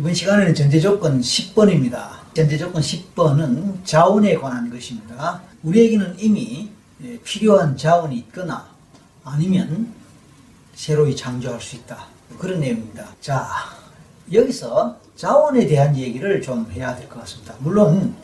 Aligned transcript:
이번 0.00 0.14
시간에는 0.14 0.54
전제조건 0.54 1.20
10번입니다. 1.20 2.08
전제조건 2.32 2.80
10번은 2.80 3.84
자원에 3.84 4.34
관한 4.34 4.70
것입니다. 4.70 5.42
우리에게는 5.62 6.14
이미 6.18 6.70
예, 7.04 7.18
필요한 7.18 7.76
자원이 7.76 8.16
있거나 8.16 8.66
아니면 9.24 9.92
새로이 10.74 11.14
창조할 11.14 11.60
수 11.60 11.76
있다. 11.76 12.06
그런 12.38 12.60
내용입니다. 12.60 13.08
자, 13.20 13.46
여기서 14.32 14.96
자원에 15.16 15.66
대한 15.66 15.94
얘기를 15.94 16.40
좀 16.40 16.66
해야 16.72 16.96
될 16.96 17.06
것 17.06 17.20
같습니다. 17.20 17.54
물론 17.58 18.14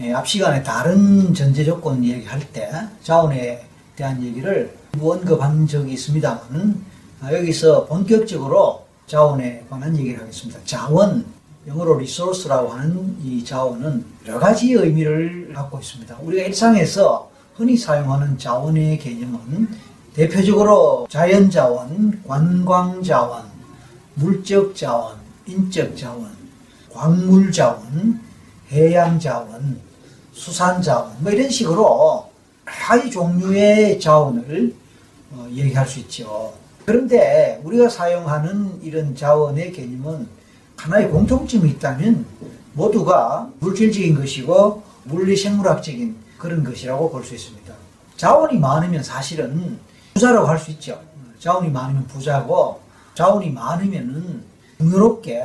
예, 0.00 0.14
앞 0.14 0.26
시간에 0.26 0.62
다른 0.62 1.34
전제 1.34 1.62
조건 1.62 2.02
얘기할 2.02 2.40
때 2.54 2.72
자원에 3.02 3.66
대한 3.96 4.22
얘기를 4.22 4.74
언급한 4.98 5.66
적이 5.66 5.92
있습니다만 5.92 6.82
아, 7.20 7.34
여기서 7.34 7.84
본격적으로 7.84 8.81
자원에 9.12 9.62
관한 9.68 9.94
얘기를 9.94 10.22
하겠습니다. 10.22 10.58
자원, 10.64 11.26
영어로 11.66 11.98
리소스라고 11.98 12.70
하는 12.70 13.14
이 13.22 13.44
자원은 13.44 14.06
여러 14.26 14.38
가지 14.38 14.72
의미를 14.72 15.52
갖고 15.52 15.78
있습니다. 15.78 16.16
우리가 16.22 16.44
일상에서 16.44 17.30
흔히 17.54 17.76
사용하는 17.76 18.38
자원의 18.38 18.98
개념은 18.98 19.68
대표적으로 20.14 21.06
자연자원, 21.10 22.22
관광자원, 22.26 23.44
물적자원, 24.14 25.18
인적자원, 25.46 26.30
광물자원, 26.90 28.18
해양자원, 28.70 29.78
수산자원, 30.32 31.16
뭐 31.18 31.30
이런 31.30 31.50
식으로 31.50 32.30
여러 32.64 33.10
종류의 33.10 34.00
자원을 34.00 34.74
어, 35.32 35.46
얘기할 35.50 35.86
수 35.86 36.00
있죠. 36.00 36.61
그런데 36.84 37.60
우리가 37.64 37.88
사용하는 37.88 38.80
이런 38.82 39.14
자원의 39.14 39.72
개념은 39.72 40.28
하나의 40.76 41.10
공통점이 41.10 41.70
있다면 41.70 42.26
모두가 42.72 43.48
물질적인 43.60 44.16
것이고 44.16 44.82
물리생물학적인 45.04 46.16
그런 46.38 46.64
것이라고 46.64 47.10
볼 47.10 47.22
수 47.24 47.34
있습니다. 47.34 47.72
자원이 48.16 48.58
많으면 48.58 49.02
사실은 49.02 49.78
부자라고 50.14 50.46
할 50.46 50.58
수 50.58 50.70
있죠. 50.72 51.00
자원이 51.38 51.70
많으면 51.70 52.06
부자고 52.06 52.80
자원이 53.14 53.50
많으면은 53.50 54.42
풍요롭게 54.78 55.42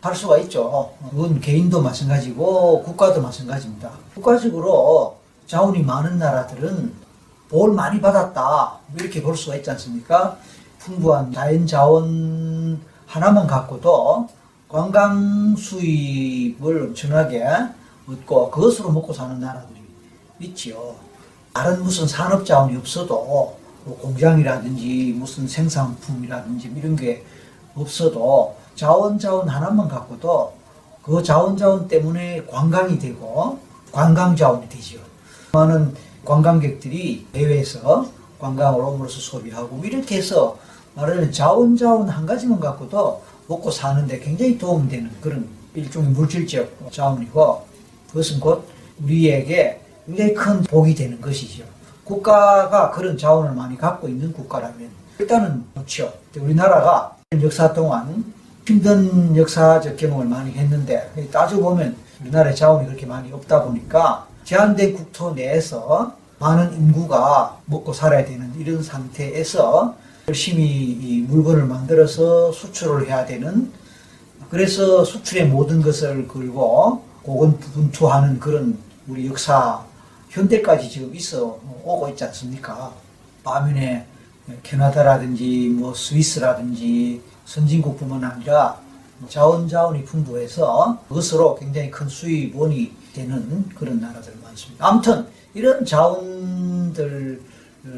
할 0.00 0.14
수가 0.14 0.38
있죠. 0.38 0.92
그건 1.10 1.40
개인도 1.40 1.82
마찬가지고 1.82 2.82
국가도 2.84 3.20
마찬가지입니다. 3.20 3.90
국가적으로 4.14 5.16
자원이 5.46 5.82
많은 5.82 6.18
나라들은 6.18 6.92
볼 7.48 7.72
많이 7.72 8.00
받았다 8.00 8.78
이렇게 8.96 9.22
볼 9.22 9.36
수가 9.36 9.56
있지 9.56 9.70
않습니까? 9.70 10.36
풍부한 10.78 11.32
자연 11.32 11.66
자원 11.66 12.80
하나만 13.06 13.46
갖고도 13.46 14.28
관광 14.68 15.56
수입을 15.56 16.82
엄청나게 16.88 17.44
얻고 18.08 18.50
그것으로 18.50 18.92
먹고 18.92 19.12
사는 19.12 19.38
나라들이 19.40 19.80
있지요. 20.40 20.94
다른 21.52 21.82
무슨 21.82 22.06
산업 22.06 22.44
자원이 22.44 22.76
없어도 22.76 23.56
뭐 23.84 23.98
공장이라든지 24.00 25.14
무슨 25.18 25.48
생산품이라든지 25.48 26.72
이런 26.76 26.94
게 26.94 27.24
없어도 27.74 28.56
자원 28.74 29.18
자원 29.18 29.48
하나만 29.48 29.88
갖고도 29.88 30.52
그 31.02 31.22
자원 31.22 31.56
자원 31.56 31.88
때문에 31.88 32.44
관광이 32.46 32.98
되고 32.98 33.58
관광 33.90 34.36
자원이 34.36 34.68
되죠. 34.68 34.98
많은 35.52 35.94
관광객들이 36.24 37.26
해외에서 37.34 38.06
관광을 38.38 38.80
옴으로써 38.80 39.18
소비하고 39.18 39.80
이렇게 39.84 40.18
해서 40.18 40.58
말하는 40.98 41.30
자원 41.30 41.76
자원 41.76 42.08
한 42.08 42.26
가지만 42.26 42.58
갖고도 42.58 43.22
먹고 43.46 43.70
사는데 43.70 44.18
굉장히 44.18 44.58
도움이 44.58 44.88
되는 44.88 45.08
그런 45.20 45.48
일종의 45.74 46.10
물질적 46.10 46.90
자원이고 46.90 47.66
그것은 48.08 48.40
곧 48.40 48.66
우리에게 49.04 49.80
굉장히 50.06 50.34
큰 50.34 50.62
복이 50.64 50.96
되는 50.96 51.20
것이죠. 51.20 51.62
국가가 52.02 52.90
그런 52.90 53.16
자원을 53.16 53.52
많이 53.52 53.78
갖고 53.78 54.08
있는 54.08 54.32
국가라면 54.32 54.90
일단은 55.20 55.64
좋죠. 55.76 56.12
우리나라가 56.36 57.16
역사 57.40 57.72
동안 57.72 58.24
힘든 58.66 59.36
역사적 59.36 59.96
경험을 59.96 60.26
많이 60.26 60.50
했는데 60.52 61.12
따져보면 61.30 61.96
우리나라의 62.22 62.56
자원이 62.56 62.86
그렇게 62.86 63.06
많이 63.06 63.32
없다 63.32 63.62
보니까 63.62 64.26
제한된 64.44 64.96
국토 64.96 65.32
내에서 65.32 66.16
많은 66.40 66.72
인구가 66.74 67.56
먹고 67.66 67.92
살아야 67.92 68.24
되는 68.24 68.52
이런 68.58 68.82
상태에서 68.82 69.94
열심히 70.28 71.24
물건을 71.26 71.64
만들어서 71.64 72.52
수출을 72.52 73.06
해야 73.08 73.24
되는 73.24 73.72
그래서 74.50 75.02
수출의 75.04 75.46
모든 75.46 75.80
것을 75.80 76.28
걸고 76.28 77.02
고군분투하는 77.22 78.38
그런 78.38 78.78
우리 79.06 79.26
역사 79.26 79.82
현대까지 80.28 80.90
지금 80.90 81.14
있어 81.16 81.58
오고 81.82 82.10
있지 82.10 82.24
않습니까? 82.24 82.92
반면에 83.42 84.06
캐나다라든지 84.62 85.70
뭐 85.74 85.94
스위스라든지 85.94 87.22
선진국뿐만 87.46 88.22
아니라 88.24 88.78
자원 89.28 89.66
자원이 89.66 90.04
풍부해서 90.04 91.02
그것으로 91.08 91.56
굉장히 91.56 91.90
큰 91.90 92.06
수입원이 92.06 92.92
되는 93.14 93.68
그런 93.70 94.00
나라들 94.00 94.34
많습니다. 94.42 94.86
아무튼 94.86 95.26
이런 95.54 95.84
자원들 95.84 97.40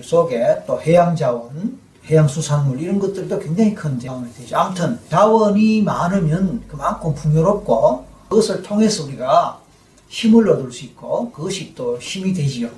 속에 0.03 0.63
또 0.67 0.81
해양 0.81 1.15
자원, 1.17 1.79
해양 2.11 2.27
수산물 2.27 2.81
이런 2.81 2.99
것들도 2.99 3.39
굉장히 3.39 3.75
큰 3.75 3.99
자원이 3.99 4.35
되죠. 4.35 4.57
아무튼 4.57 4.99
자원이 5.09 5.83
많으면 5.83 6.65
그만큼 6.67 7.15
풍요롭고 7.15 8.05
그것을 8.29 8.63
통해서 8.63 9.05
우리가 9.05 9.61
힘을 10.09 10.49
얻을 10.51 10.73
수 10.73 10.85
있고 10.87 11.31
그것이 11.31 11.73
또 11.75 11.97
힘이 11.99 12.33
되지요. 12.33 12.69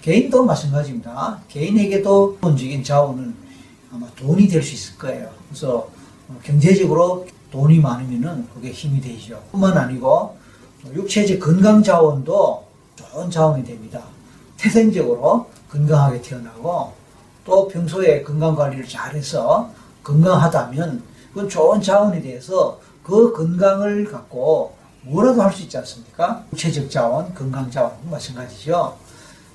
개인도 0.00 0.44
마찬가지입니다. 0.44 1.40
개인에게도 1.48 2.36
기본적인 2.36 2.82
자원은 2.82 3.34
아마 3.92 4.06
돈이 4.16 4.48
될 4.48 4.62
수 4.62 4.74
있을 4.74 4.96
거예요. 4.98 5.30
그래서 5.48 5.88
경제적으로 6.42 7.26
돈이 7.50 7.78
많으면은 7.80 8.48
그게 8.54 8.70
힘이 8.72 9.00
되죠. 9.00 9.42
뿐만 9.52 9.76
아니고 9.76 10.36
육체적 10.94 11.38
건강 11.38 11.82
자원도 11.82 12.64
좋은 12.96 13.30
자원이 13.30 13.64
됩니다. 13.64 14.02
태생적으로 14.56 15.50
건강하게 15.70 16.22
태어나고 16.22 17.03
또 17.44 17.68
평소에 17.68 18.22
건강 18.22 18.54
관리를 18.56 18.86
잘해서 18.88 19.70
건강하다면 20.02 21.02
그건 21.28 21.48
좋은 21.48 21.80
자원이 21.80 22.22
돼서 22.22 22.80
그 23.02 23.32
건강을 23.32 24.10
갖고 24.10 24.74
뭐라도 25.02 25.42
할 25.42 25.52
수 25.52 25.62
있지 25.62 25.76
않습니까? 25.78 26.44
육체적 26.52 26.90
자원, 26.90 27.34
건강 27.34 27.70
자원 27.70 27.92
마찬가지죠. 28.10 28.96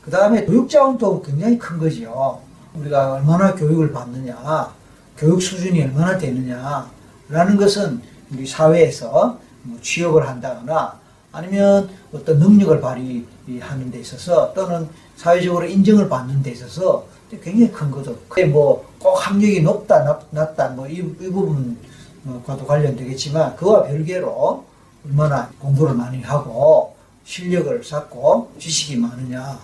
그 0.03 0.11
다음에 0.11 0.45
교육 0.45 0.69
자원도 0.69 1.23
굉장히 1.23 1.57
큰 1.57 1.79
거지요. 1.79 2.39
우리가 2.75 3.13
얼마나 3.13 3.55
교육을 3.55 3.91
받느냐, 3.91 4.71
교육 5.17 5.41
수준이 5.41 5.81
얼마나 5.81 6.17
되느냐라는 6.17 7.57
것은 7.57 8.01
우리 8.31 8.45
사회에서 8.45 9.37
뭐 9.63 9.79
취업을 9.81 10.27
한다거나 10.27 10.99
아니면 11.31 11.89
어떤 12.13 12.37
능력을 12.39 12.79
발휘하는 12.79 13.91
데 13.91 13.99
있어서 13.99 14.53
또는 14.53 14.87
사회적으로 15.15 15.65
인정을 15.65 16.07
받는 16.07 16.43
데 16.43 16.51
있어서 16.51 17.05
굉장히 17.37 17.71
큰 17.71 17.91
거죠. 17.91 18.15
그게 18.27 18.45
뭐꼭 18.45 19.15
학력이 19.15 19.61
높다, 19.61 20.19
낮다, 20.31 20.69
뭐 20.69 20.87
이, 20.87 20.97
이 20.97 21.29
부분과도 21.29 22.65
관련되겠지만 22.65 23.55
그와 23.55 23.83
별개로 23.83 24.65
얼마나 25.05 25.49
공부를 25.59 25.93
많이 25.93 26.21
하고 26.21 26.95
실력을 27.23 27.83
쌓고 27.83 28.51
지식이 28.57 28.97
많으냐 28.97 29.59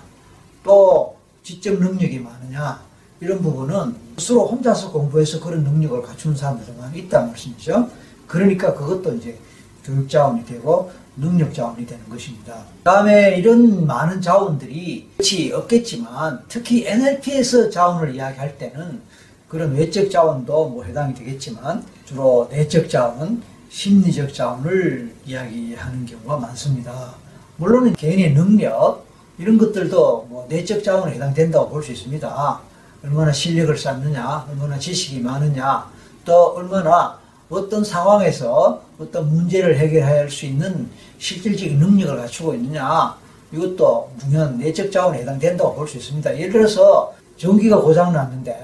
또 0.64 1.16
지적 1.44 1.80
능력이 1.80 2.20
많으냐 2.20 2.80
이런 3.20 3.42
부분은 3.42 3.96
스스로 4.18 4.46
혼자서 4.48 4.92
공부해서 4.92 5.40
그런 5.40 5.64
능력을 5.64 6.02
갖추는 6.02 6.38
사람들이 6.38 6.78
많이 6.78 7.00
있다는 7.00 7.30
말씀이죠. 7.30 7.90
그러니까 8.28 8.74
그것도 8.74 9.16
이제 9.16 9.38
교육 9.84 10.10
자원이 10.10 10.46
되고 10.46 10.92
능력 11.18 11.54
자원이 11.54 11.86
되는 11.86 12.08
것입니다. 12.10 12.56
다음에 12.84 13.36
이런 13.38 13.86
많은 13.86 14.22
자원들이 14.22 15.10
끝이 15.18 15.52
없겠지만 15.54 16.44
특히 16.50 16.86
NLP에서 16.86 17.70
자원을 17.70 18.16
이야기할 18.16 18.58
때는 18.58 19.02
그런 19.48 19.74
외적 19.74 20.10
자원도 20.12 20.70
뭐 20.70 20.84
해당이 20.84 21.14
되겠지만 21.14 21.84
주로 22.06 22.48
내적 22.52 22.90
자원, 22.90 23.42
심리적 23.70 24.34
자원을 24.34 25.14
이야기하는 25.26 26.06
경우가 26.06 26.38
많습니다. 26.38 27.14
물론 27.58 27.94
개인의 27.94 28.34
능력 28.34 29.06
이런 29.38 29.58
것들도 29.58 30.28
뭐 30.30 30.46
내적 30.50 30.84
자원에 30.84 31.14
해당된다고 31.14 31.70
볼 31.70 31.84
수 31.84 31.92
있습니다. 31.92 32.60
얼마나 33.04 33.32
실력을 33.32 33.78
쌓느냐, 33.78 34.48
얼마나 34.50 34.80
지식이 34.80 35.20
많으냐, 35.20 35.88
또 36.26 36.56
얼마나 36.56 37.20
어떤 37.50 37.84
상황에서 37.84 38.82
어떤 39.00 39.30
문제를 39.30 39.78
해결할 39.78 40.30
수 40.30 40.46
있는 40.46 40.90
실질적인 41.18 41.80
능력을 41.80 42.16
갖추고 42.18 42.54
있느냐 42.56 43.16
이것도 43.52 44.12
중요한 44.22 44.58
내적 44.58 44.92
자원에 44.92 45.20
해당된다고 45.20 45.76
볼 45.76 45.88
수 45.88 45.98
있습니다. 45.98 46.38
예를 46.38 46.52
들어서 46.52 47.14
전기가 47.38 47.80
고장 47.82 48.14
났는데 48.14 48.62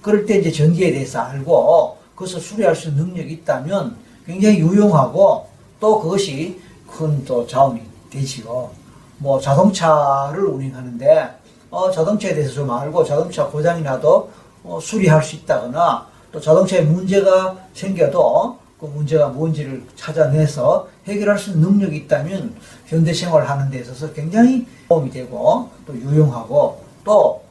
그럴 0.00 0.24
때 0.26 0.38
이제 0.38 0.50
전기에 0.50 0.92
대해서 0.92 1.20
알고 1.20 1.96
그것을 2.14 2.40
수리할 2.40 2.74
수 2.74 2.88
있는 2.88 3.06
능력이 3.06 3.32
있다면 3.34 3.96
굉장히 4.26 4.58
유용하고 4.60 5.46
또 5.80 6.00
그것이 6.00 6.60
큰 6.88 7.24
또 7.24 7.46
자원이 7.46 7.80
되지요. 8.10 8.70
뭐 9.18 9.40
자동차를 9.40 10.44
운행하는데 10.44 11.30
어, 11.70 11.90
자동차에 11.90 12.34
대해서 12.34 12.52
좀 12.52 12.70
알고 12.70 13.02
자동차 13.04 13.46
고장이 13.46 13.82
나도 13.82 14.30
어, 14.62 14.78
수리할 14.80 15.22
수 15.22 15.36
있다거나 15.36 16.06
또 16.30 16.40
자동차에 16.40 16.82
문제가 16.82 17.56
생겨도 17.74 18.58
그 18.82 18.86
문제가 18.86 19.28
뭔지를 19.28 19.80
찾아내서 19.94 20.88
해결할 21.06 21.38
수 21.38 21.50
있는 21.50 21.70
능력이 21.70 21.98
있다면 21.98 22.52
현대 22.86 23.14
생활을 23.14 23.48
하는 23.48 23.70
데 23.70 23.78
있어서 23.78 24.12
굉장히 24.12 24.66
도움이 24.88 25.08
되고 25.08 25.70
또 25.86 25.94
유용하고 25.94 26.82
또 27.04 27.44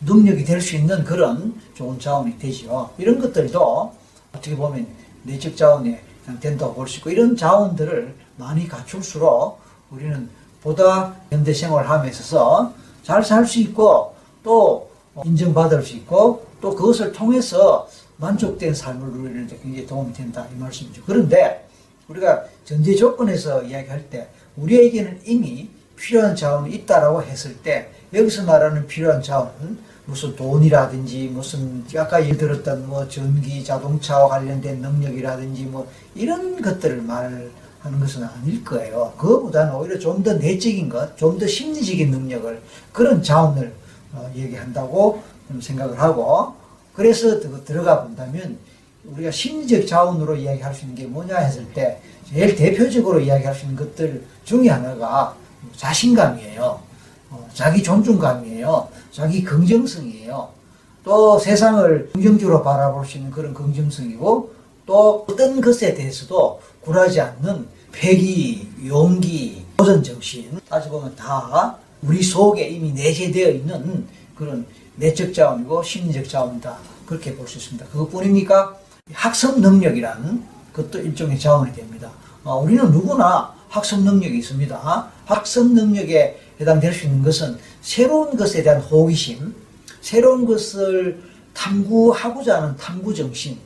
능력이 0.00 0.44
될 0.46 0.62
수 0.62 0.76
있는 0.76 1.04
그런 1.04 1.60
좋은 1.74 2.00
자원이 2.00 2.38
되지요. 2.38 2.88
이런 2.96 3.20
것들도 3.20 3.92
어떻게 4.32 4.56
보면 4.56 4.86
내적 5.24 5.58
자원에 5.58 6.02
된다고 6.40 6.72
볼 6.72 6.88
수 6.88 6.98
있고 6.98 7.10
이런 7.10 7.36
자원들을 7.36 8.14
많이 8.36 8.66
갖출수록 8.66 9.60
우리는 9.90 10.30
보다 10.62 11.14
현대 11.28 11.52
생활을 11.52 11.90
함에 11.90 12.08
있어서 12.08 12.72
잘 13.02 13.22
살 13.22 13.44
수 13.44 13.60
있고 13.60 14.14
또 14.42 14.88
인정받을 15.22 15.82
수 15.82 15.96
있고 15.96 16.46
또 16.62 16.74
그것을 16.74 17.12
통해서 17.12 17.86
만족된 18.18 18.74
삶을 18.74 19.08
누리는 19.12 19.46
데 19.46 19.58
굉장히 19.62 19.86
도움이 19.86 20.12
된다 20.12 20.46
이 20.54 20.58
말씀이죠. 20.58 21.02
그런데 21.06 21.66
우리가 22.08 22.44
전제 22.64 22.94
조건에서 22.94 23.62
이야기할 23.62 24.10
때 24.10 24.28
우리에게는 24.56 25.20
이미 25.24 25.70
필요한 25.96 26.34
자원이 26.36 26.74
있다라고 26.74 27.22
했을 27.22 27.56
때 27.58 27.90
여기서 28.12 28.44
말하는 28.44 28.86
필요한 28.86 29.22
자원은 29.22 29.78
무슨 30.06 30.34
돈이라든지 30.36 31.28
무슨 31.28 31.84
아까 31.96 32.24
예를 32.24 32.38
들었던 32.38 32.88
뭐 32.88 33.06
전기 33.08 33.62
자동차와 33.62 34.28
관련된 34.28 34.80
능력이라든지 34.80 35.64
뭐 35.64 35.86
이런 36.14 36.60
것들을 36.62 37.02
말하는 37.02 37.50
것은 38.00 38.24
아닐 38.24 38.64
거예요. 38.64 39.12
그거보다는 39.18 39.74
오히려 39.74 39.98
좀 39.98 40.22
더 40.22 40.32
내적인 40.34 40.88
것, 40.88 41.16
좀 41.18 41.38
더 41.38 41.46
심리적인 41.46 42.10
능력을 42.10 42.62
그런 42.92 43.22
자원을 43.22 43.72
어, 44.14 44.30
얘기한다고 44.34 45.22
생각을 45.60 46.00
하고 46.00 46.54
그래서 46.98 47.38
들어가 47.64 48.02
본다면 48.02 48.58
우리가 49.04 49.30
심리적 49.30 49.86
자원으로 49.86 50.34
이야기할 50.34 50.74
수 50.74 50.82
있는 50.82 50.96
게 50.96 51.06
뭐냐 51.06 51.36
했을 51.36 51.64
때 51.72 52.00
제일 52.28 52.56
대표적으로 52.56 53.20
이야기할 53.20 53.54
수 53.54 53.66
있는 53.66 53.76
것들 53.76 54.24
중에 54.44 54.68
하나가 54.68 55.36
자신감이에요. 55.76 56.80
어, 57.30 57.48
자기 57.54 57.84
존중감이에요. 57.84 58.88
자기 59.12 59.44
긍정성이에요. 59.44 60.48
또 61.04 61.38
세상을 61.38 62.10
긍정적으로 62.14 62.64
바라볼 62.64 63.06
수 63.06 63.18
있는 63.18 63.30
그런 63.30 63.54
긍정성이고 63.54 64.52
또 64.84 65.24
어떤 65.28 65.60
것에 65.60 65.94
대해서도 65.94 66.60
굴하지 66.80 67.20
않는 67.20 67.68
패기, 67.92 68.68
용기, 68.84 69.64
도전 69.76 70.02
정신 70.02 70.50
따지고 70.68 70.98
보면 70.98 71.14
다 71.14 71.76
우리 72.02 72.20
속에 72.24 72.66
이미 72.66 72.90
내재되어 72.90 73.50
있는 73.50 74.08
그런 74.34 74.66
내적 74.98 75.32
자원이고 75.32 75.82
심리적 75.82 76.28
자원이다. 76.28 76.76
그렇게 77.06 77.34
볼 77.34 77.46
수 77.48 77.58
있습니다. 77.58 77.86
그것뿐입니까? 77.86 78.76
학습 79.12 79.60
능력이라는 79.60 80.44
것도 80.72 80.98
일종의 80.98 81.38
자원이 81.38 81.72
됩니다. 81.72 82.10
어, 82.44 82.58
우리는 82.58 82.90
누구나 82.90 83.54
학습 83.68 84.00
능력이 84.00 84.38
있습니다. 84.38 85.10
학습 85.24 85.72
능력에 85.72 86.40
해당될 86.60 86.92
수 86.92 87.06
있는 87.06 87.22
것은 87.22 87.58
새로운 87.80 88.36
것에 88.36 88.62
대한 88.62 88.80
호기심, 88.80 89.54
새로운 90.00 90.44
것을 90.46 91.22
탐구하고자 91.54 92.62
하는 92.62 92.76
탐구 92.76 93.14
정신, 93.14 93.58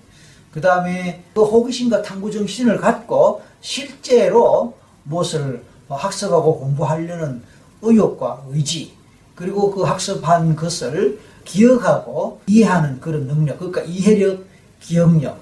그 0.52 0.60
다음에 0.60 1.24
그 1.34 1.42
호기심과 1.42 2.02
탐구 2.02 2.30
정신을 2.30 2.78
갖고 2.78 3.42
실제로 3.60 4.74
무엇을 5.04 5.64
학습하고 5.88 6.58
공부하려는 6.60 7.42
의욕과 7.82 8.44
의지, 8.50 8.94
그리고 9.42 9.72
그 9.72 9.82
학습한 9.82 10.54
것을 10.54 11.18
기억하고 11.44 12.40
이해하는 12.46 13.00
그런 13.00 13.26
능력, 13.26 13.58
그러니까 13.58 13.82
이해력, 13.82 14.44
기억력, 14.80 15.36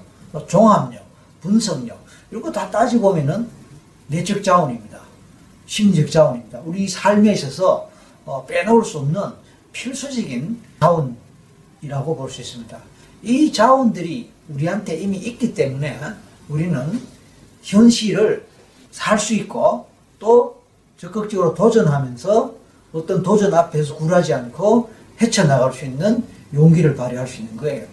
종합력, 0.47 1.03
분석력, 1.39 2.03
이런 2.31 2.41
거 2.41 2.51
다 2.51 2.71
따지고 2.71 3.09
보면은 3.09 3.47
내적 4.07 4.43
자원입니다. 4.43 4.99
심리적 5.67 6.09
자원입니다. 6.09 6.61
우리 6.65 6.87
삶에 6.87 7.33
있어서 7.33 7.91
어, 8.25 8.43
빼놓을 8.47 8.83
수 8.83 8.97
없는 8.97 9.21
필수적인 9.71 10.59
자원이라고 10.79 12.15
볼 12.15 12.27
수 12.27 12.41
있습니다. 12.41 12.75
이 13.21 13.53
자원들이 13.53 14.31
우리한테 14.49 14.97
이미 14.97 15.17
있기 15.17 15.53
때문에 15.53 15.99
우리는 16.49 16.99
현실을 17.61 18.47
살 18.89 19.19
수 19.19 19.35
있고 19.35 19.85
또 20.17 20.59
적극적으로 20.97 21.53
도전하면서 21.53 22.60
어떤 22.93 23.23
도전 23.23 23.53
앞에서 23.53 23.95
굴하지 23.95 24.33
않고 24.33 24.89
헤쳐나갈 25.21 25.71
수 25.73 25.85
있는 25.85 26.23
용기를 26.53 26.95
발휘할 26.95 27.27
수 27.27 27.41
있는 27.41 27.55
거예요. 27.57 27.85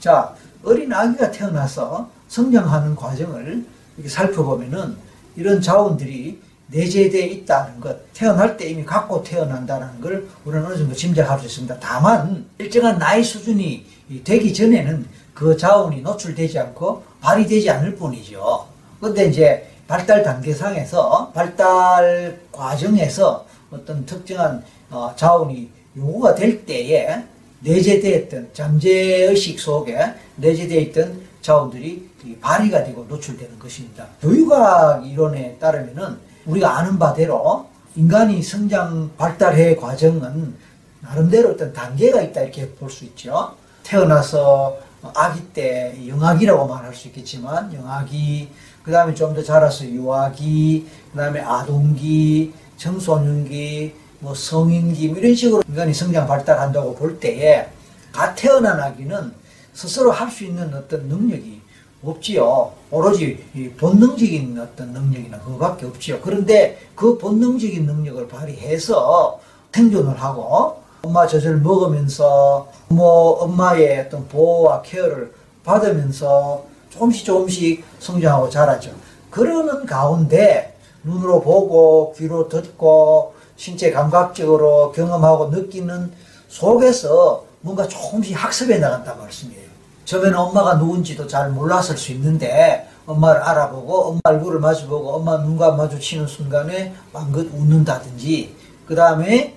자, 0.00 0.34
어린 0.64 0.92
아기가 0.92 1.30
태어나서 1.30 2.08
성장하는 2.28 2.96
과정을 2.96 3.64
이렇게 3.96 4.08
살펴보면은 4.08 4.96
이런 5.36 5.60
자원들이 5.60 6.40
내재되어 6.68 7.26
있다는 7.26 7.80
것, 7.80 8.12
태어날 8.14 8.56
때 8.56 8.68
이미 8.68 8.84
갖고 8.84 9.22
태어난다는 9.22 10.00
걸 10.00 10.26
우리는 10.44 10.64
어느 10.64 10.76
정도 10.76 10.94
짐작할 10.94 11.38
수 11.38 11.46
있습니다. 11.46 11.76
다만 11.80 12.46
일정한 12.58 12.98
나이 12.98 13.22
수준이 13.22 13.84
되기 14.24 14.54
전에는 14.54 15.06
그 15.34 15.56
자원이 15.56 16.00
노출되지 16.00 16.58
않고 16.58 17.02
발휘되지 17.20 17.68
않을 17.70 17.96
뿐이죠. 17.96 18.66
근데 19.00 19.26
이제 19.26 19.68
발달 19.86 20.22
단계상에서 20.22 21.32
발달 21.34 22.40
과정에서 22.50 23.44
어떤 23.72 24.04
특정한 24.06 24.62
어, 24.90 25.12
자원이 25.16 25.70
요구가 25.96 26.34
될 26.34 26.64
때에 26.64 27.22
내재되어 27.60 28.18
있던 28.22 28.50
잠재의식 28.52 29.58
속에 29.60 29.98
내재되어 30.36 30.80
있던 30.80 31.22
자원들이 31.40 32.10
발휘가 32.40 32.84
되고 32.84 33.04
노출되는 33.08 33.58
것입니다. 33.58 34.06
교육학 34.20 35.06
이론에 35.06 35.56
따르면은 35.58 36.18
우리가 36.46 36.78
아는 36.78 36.98
바대로 36.98 37.66
인간이 37.96 38.42
성장 38.42 39.10
발달해 39.16 39.76
과정은 39.76 40.54
나름대로 41.00 41.50
어떤 41.50 41.72
단계가 41.72 42.22
있다 42.22 42.42
이렇게 42.42 42.68
볼 42.70 42.88
수 42.90 43.04
있죠. 43.06 43.54
태어나서 43.82 44.78
아기 45.14 45.40
때 45.52 45.96
영아기라고 46.06 46.66
말할 46.68 46.94
수 46.94 47.08
있겠지만 47.08 47.74
영아기 47.74 48.48
그 48.84 48.90
다음에 48.92 49.14
좀 49.14 49.34
더 49.34 49.42
자라서 49.42 49.84
유아기 49.84 50.86
그 51.12 51.18
다음에 51.18 51.40
아동기 51.40 52.52
청소년기 52.82 53.94
뭐 54.18 54.34
성인기 54.34 55.08
뭐 55.08 55.18
이런 55.18 55.34
식으로 55.34 55.62
인간이 55.68 55.94
성장 55.94 56.26
발달한다고 56.26 56.94
볼 56.96 57.20
때에 57.20 57.68
갓 58.10 58.34
태어난 58.34 58.80
아기는 58.80 59.32
스스로 59.72 60.10
할 60.10 60.28
수 60.30 60.44
있는 60.44 60.74
어떤 60.74 61.06
능력이 61.08 61.60
없지요. 62.04 62.72
오로지 62.90 63.44
본능적인 63.78 64.58
어떤 64.58 64.92
능력이나 64.92 65.38
그거밖에 65.38 65.86
없지요. 65.86 66.20
그런데 66.20 66.78
그 66.96 67.16
본능적인 67.18 67.86
능력을 67.86 68.26
발휘해서 68.26 69.40
생존을 69.72 70.20
하고 70.20 70.82
엄마 71.02 71.26
젖을 71.26 71.58
먹으면서 71.58 72.70
뭐 72.88 73.42
엄마의 73.42 74.00
어떤 74.00 74.26
보호와 74.28 74.82
케어를 74.82 75.32
받으면서 75.64 76.64
조금씩 76.90 77.24
조금씩 77.24 77.84
성장하고 78.00 78.50
자라죠. 78.50 78.90
그러는 79.30 79.86
가운데 79.86 80.71
눈으로 81.04 81.40
보고 81.40 82.14
귀로 82.16 82.48
듣고 82.48 83.34
신체 83.56 83.90
감각적으로 83.90 84.92
경험하고 84.92 85.48
느끼는 85.48 86.12
속에서 86.48 87.44
뭔가 87.60 87.86
조금씩 87.86 88.42
학습해 88.42 88.78
나간단 88.78 89.18
말씀이에요. 89.18 89.62
처음에는 90.04 90.36
엄마가 90.36 90.74
누군지도 90.74 91.26
잘 91.26 91.50
몰랐을 91.50 91.96
수 91.96 92.12
있는데 92.12 92.88
엄마를 93.06 93.40
알아보고 93.42 94.04
엄마 94.04 94.20
얼굴을 94.24 94.60
마주보고 94.60 95.14
엄마 95.14 95.38
눈과 95.38 95.72
마주치는 95.72 96.26
순간에 96.26 96.94
망긋 97.12 97.52
웃는다든지 97.54 98.56
그 98.86 98.94
다음에 98.94 99.56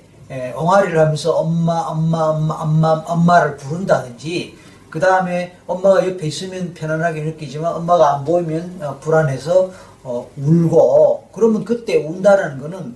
엉아리를 0.56 0.98
하면서 0.98 1.34
엄마 1.34 1.82
엄마 1.82 2.24
엄마 2.25 2.56
엄마 2.56 2.90
엄마를 3.06 3.58
부른다든지 3.58 4.58
그 4.90 5.00
다음에 5.00 5.58
엄마가 5.68 6.08
옆에 6.08 6.28
있으면 6.28 6.74
편안하게 6.74 7.22
느끼지만 7.24 7.74
엄마가 7.74 8.16
안 8.16 8.24
보이면 8.24 8.80
어, 8.82 8.98
불안해서 9.02 9.70
어, 10.05 10.29
울고 10.38 11.29
그러면 11.33 11.65
그때 11.65 11.97
운다는 11.97 12.59
거는 12.59 12.95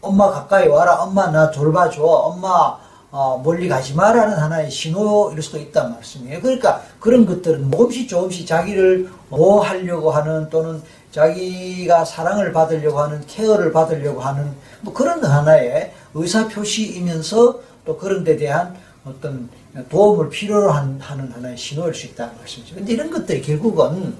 엄마 0.00 0.28
가까이 0.30 0.66
와라 0.66 1.02
엄마 1.02 1.28
나 1.28 1.52
돌봐줘 1.52 2.02
엄마 2.02 2.76
어, 3.10 3.40
멀리 3.42 3.68
가지 3.68 3.94
마라는 3.94 4.36
하나의 4.36 4.70
신호일 4.70 5.40
수도 5.40 5.56
있단 5.58 5.92
말씀이에요. 5.92 6.40
그러니까 6.42 6.82
그런 7.00 7.24
것들은 7.24 7.70
조금씩 7.70 8.08
조금씩 8.08 8.46
자기를 8.46 9.08
보호하려고 9.30 10.10
하는 10.10 10.50
또는 10.50 10.82
자기가 11.12 12.04
사랑을 12.04 12.52
받으려고 12.52 12.98
하는 12.98 13.24
케어를 13.26 13.72
받으려고 13.72 14.20
하는 14.20 14.52
뭐 14.82 14.92
그런 14.92 15.24
하나의 15.24 15.92
의사표시이면서 16.12 17.60
또 17.86 17.96
그런 17.96 18.24
데 18.24 18.36
대한 18.36 18.76
어떤 19.06 19.48
도움을 19.88 20.28
필요로 20.28 20.70
하는 20.70 21.00
하나의 21.00 21.56
신호일 21.56 21.94
수 21.94 22.06
있다는 22.06 22.36
말씀이죠. 22.36 22.74
근데 22.74 22.92
이런 22.92 23.10
것들이 23.10 23.40
결국은 23.40 24.14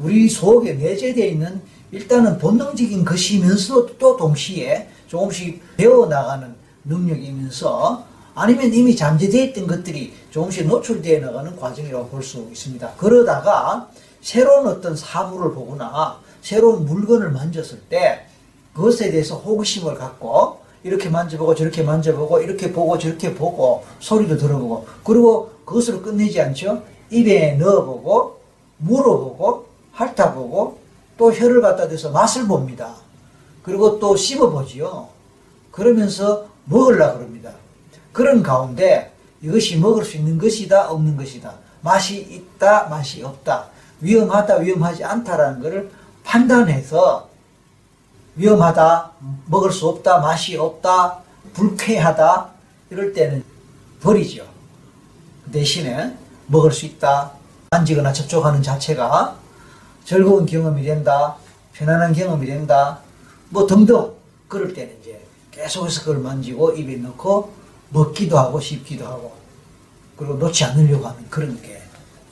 우리 0.00 0.28
속에 0.28 0.74
내재되어 0.74 1.26
있는 1.26 1.60
일단은 1.90 2.38
본능적인 2.38 3.04
것이면서도 3.04 3.98
또 3.98 4.16
동시에 4.16 4.88
조금씩 5.08 5.76
배워나가는 5.76 6.54
능력이면서 6.84 8.04
아니면 8.34 8.72
이미 8.72 8.94
잠재되어 8.94 9.44
있던 9.46 9.66
것들이 9.66 10.12
조금씩 10.30 10.66
노출되어 10.66 11.20
나가는 11.20 11.56
과정이라고 11.56 12.08
볼 12.08 12.22
수 12.22 12.46
있습니다. 12.50 12.92
그러다가 12.96 13.88
새로운 14.20 14.66
어떤 14.68 14.94
사물을 14.94 15.54
보거나 15.54 16.20
새로운 16.42 16.84
물건을 16.84 17.30
만졌을 17.30 17.80
때 17.88 18.26
그것에 18.74 19.10
대해서 19.10 19.36
호기심을 19.36 19.94
갖고 19.96 20.58
이렇게 20.84 21.08
만져보고 21.08 21.54
저렇게 21.56 21.82
만져보고 21.82 22.40
이렇게 22.40 22.72
보고 22.72 22.96
저렇게 22.98 23.34
보고 23.34 23.84
소리도 23.98 24.36
들어보고 24.36 24.86
그리고 25.02 25.50
그것으로 25.64 26.02
끝내지 26.02 26.40
않죠. 26.40 26.82
입에 27.10 27.54
넣어보고 27.54 28.40
물어보고 28.76 29.67
핥아보고 29.98 30.78
또 31.16 31.32
혀를 31.32 31.60
갖다 31.60 31.88
대서 31.88 32.10
맛을 32.10 32.46
봅니다. 32.46 32.94
그리고 33.62 33.98
또 33.98 34.16
씹어보지요. 34.16 35.08
그러면서 35.72 36.46
먹으려 36.64 37.14
그럽니다. 37.14 37.50
그런 38.12 38.42
가운데 38.42 39.12
이것이 39.42 39.78
먹을 39.78 40.04
수 40.04 40.16
있는 40.16 40.38
것이다 40.38 40.90
없는 40.90 41.16
것이다. 41.16 41.54
맛이 41.82 42.18
있다 42.20 42.88
맛이 42.88 43.22
없다. 43.22 43.66
위험하다 44.00 44.56
위험하지 44.56 45.04
않다라는 45.04 45.60
것을 45.60 45.90
판단해서 46.24 47.28
위험하다 48.36 49.12
먹을 49.46 49.72
수 49.72 49.88
없다 49.88 50.18
맛이 50.18 50.56
없다 50.56 51.20
불쾌하다 51.54 52.50
이럴 52.90 53.12
때는 53.12 53.44
버리죠. 54.00 54.46
대신에 55.52 56.16
먹을 56.46 56.70
수 56.72 56.86
있다 56.86 57.32
만지거나 57.70 58.12
접촉하는 58.12 58.62
자체가 58.62 59.36
즐거운 60.08 60.46
경험이 60.46 60.84
된다 60.84 61.36
편안한 61.74 62.14
경험이 62.14 62.46
된다 62.46 63.00
뭐 63.50 63.66
등등 63.66 64.10
그럴 64.48 64.72
때는 64.72 64.96
이제 65.02 65.22
계속해서 65.50 66.00
그걸 66.00 66.20
만지고 66.20 66.72
입에 66.72 66.96
넣고 66.96 67.52
먹기도 67.90 68.38
하고 68.38 68.58
씹기도 68.58 69.06
하고 69.06 69.34
그리고 70.16 70.36
놓지 70.36 70.64
않으려고 70.64 71.08
하는 71.08 71.28
그런 71.28 71.60
게 71.60 71.82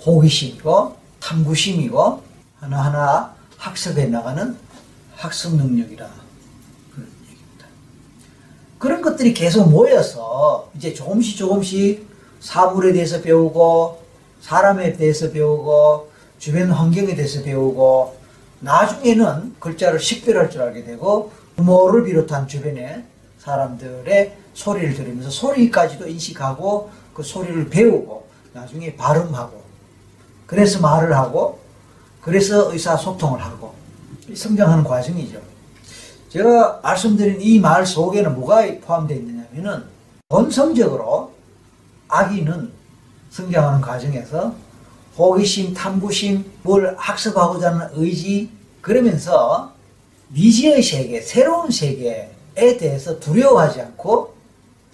호기심이고 0.06 0.96
탐구심이고 1.20 2.22
하나하나 2.60 3.36
학습해 3.58 4.06
나가는 4.06 4.56
학습 5.14 5.56
능력이라 5.56 6.08
그런 6.94 7.08
얘기입니다. 7.28 7.66
그런 8.78 9.02
것들이 9.02 9.34
계속 9.34 9.68
모여서 9.68 10.70
이제 10.74 10.94
조금씩 10.94 11.36
조금씩 11.36 12.08
사물에 12.40 12.94
대해서 12.94 13.20
배우고 13.20 14.02
사람에 14.40 14.94
대해서 14.94 15.30
배우고 15.30 16.15
주변 16.38 16.70
환경에 16.70 17.14
대해서 17.14 17.42
배우고 17.42 18.16
나중에는 18.60 19.56
글자를 19.58 19.98
식별할 20.00 20.50
줄 20.50 20.62
알게 20.62 20.84
되고 20.84 21.32
부모를 21.56 22.04
비롯한 22.04 22.46
주변의 22.48 23.04
사람들의 23.38 24.36
소리를 24.54 24.94
들으면서 24.94 25.30
소리까지도 25.30 26.08
인식하고 26.08 26.90
그 27.14 27.22
소리를 27.22 27.68
배우고 27.68 28.26
나중에 28.52 28.96
발음하고 28.96 29.62
그래서 30.46 30.80
말을 30.80 31.16
하고 31.16 31.58
그래서 32.20 32.72
의사소통을 32.72 33.40
하고 33.42 33.74
성장하는 34.34 34.84
과정이죠. 34.84 35.40
제가 36.28 36.80
말씀드린 36.82 37.40
이 37.40 37.60
말 37.60 37.86
속에는 37.86 38.34
뭐가 38.34 38.66
포함되어 38.80 39.16
있느냐면은 39.18 39.84
본성적으로 40.28 41.32
아기는 42.08 42.72
성장하는 43.30 43.80
과정에서 43.80 44.54
호기심, 45.18 45.74
탐구심, 45.74 46.44
뭘 46.62 46.94
학습하고자 46.98 47.72
하는 47.72 47.88
의지 47.94 48.50
그러면서 48.80 49.72
미지의 50.28 50.82
세계, 50.82 51.20
새로운 51.20 51.70
세계에 51.70 52.76
대해서 52.78 53.18
두려워하지 53.18 53.80
않고 53.80 54.34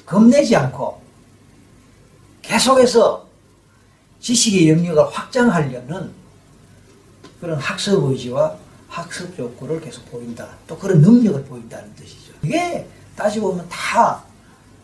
겁내지 0.07 0.55
않고 0.57 1.00
계속해서 2.43 3.26
지식의 4.21 4.71
영역을 4.71 5.09
확장하려는 5.11 6.12
그런 7.41 7.59
학습 7.59 8.05
의지와 8.05 8.57
학습 8.88 9.37
욕구를 9.38 9.81
계속 9.81 10.05
보인다. 10.11 10.49
또 10.67 10.79
그런 10.79 11.00
능력을 11.00 11.45
보인다는 11.45 11.93
뜻이죠. 11.97 12.33
이게 12.43 12.87
따지고 13.17 13.52
보면 13.52 13.69
다 13.69 14.23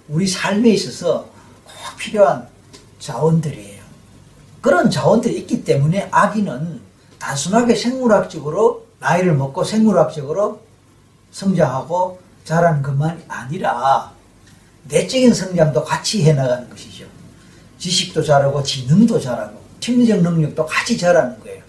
우리 0.09 0.27
삶에 0.27 0.71
있어서 0.71 1.29
꼭 1.65 1.97
필요한 1.99 2.49
자원들이에요. 2.99 3.68
그런 4.61 4.91
자원들이 4.91 5.39
있기 5.41 5.65
때문에 5.65 6.09
아기는 6.11 6.81
단순하게 7.19 7.75
생물학적으로 7.75 8.87
나이를 9.01 9.35
먹고 9.35 9.65
생물학적으로 9.65 10.61
성장하고 11.31 12.21
자라는 12.45 12.83
것만이 12.83 13.23
아니라 13.29 14.13
내적인 14.85 15.35
성장도 15.35 15.85
같이 15.85 16.25
해나가는 16.25 16.69
것이죠. 16.71 17.07
지식도 17.79 18.23
잘하고 18.23 18.63
지능도 18.63 19.21
잘하고 19.21 19.59
심리적 19.81 20.23
능력도 20.23 20.67
같이 20.67 20.99
잘하는 20.99 21.39
거예요. 21.41 21.63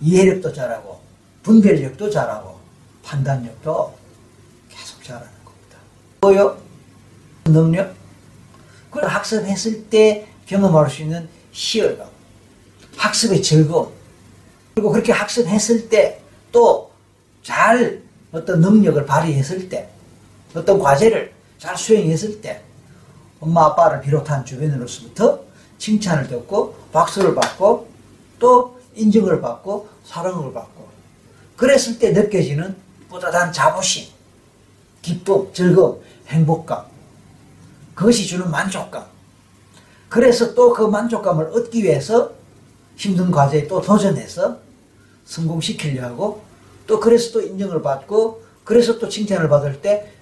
이해력도 0.00 0.52
잘하고 0.52 1.00
분별력도 1.42 2.10
잘하고 2.10 2.58
판단력도 3.02 3.98
계속 4.68 5.02
잘하는 5.02 5.28
겁니다. 5.44 5.78
뭐요? 6.20 6.58
능력? 7.44 7.94
그걸 8.90 9.08
학습했을 9.08 9.84
때 9.84 10.28
경험할 10.46 10.90
수 10.90 11.02
있는 11.02 11.28
희열감, 11.52 12.07
학습의 12.98 13.42
즐거움, 13.42 13.92
그리고 14.74 14.90
그렇게 14.92 15.12
학습했을 15.12 15.88
때 15.88 16.22
또 16.52 16.88
잘 17.42 18.02
어떤 18.32 18.60
능력을 18.60 19.04
발휘했을 19.06 19.68
때 19.68 19.88
어떤 20.54 20.78
과제를 20.78 21.32
잘 21.58 21.76
수행했을 21.76 22.40
때 22.40 22.62
엄마 23.40 23.66
아빠를 23.66 24.00
비롯한 24.00 24.44
주변으로서부터 24.44 25.40
칭찬을 25.78 26.28
듣고 26.28 26.74
박수를 26.92 27.34
받고 27.34 27.88
또 28.38 28.78
인정을 28.94 29.40
받고 29.40 29.88
사랑을 30.04 30.52
받고 30.52 30.88
그랬을 31.56 31.98
때 31.98 32.10
느껴지는 32.12 32.76
뿌듯한 33.08 33.52
자부심, 33.52 34.06
기쁨, 35.02 35.52
즐거움, 35.52 36.02
행복감. 36.28 36.84
그것이 37.94 38.26
주는 38.26 38.50
만족감. 38.50 39.04
그래서 40.08 40.54
또 40.54 40.72
그 40.72 40.82
만족감을 40.82 41.46
얻기 41.54 41.82
위해서 41.82 42.32
힘든 42.98 43.30
과제에 43.30 43.66
또 43.66 43.80
도전해서 43.80 44.58
성공시키려 45.24 46.04
하고 46.04 46.42
또 46.86 47.00
그래서 47.00 47.32
또 47.32 47.40
인정을 47.40 47.80
받고 47.80 48.42
그래서 48.64 48.98
또 48.98 49.08
칭찬을 49.08 49.48
받을 49.48 49.80
때 49.80 50.18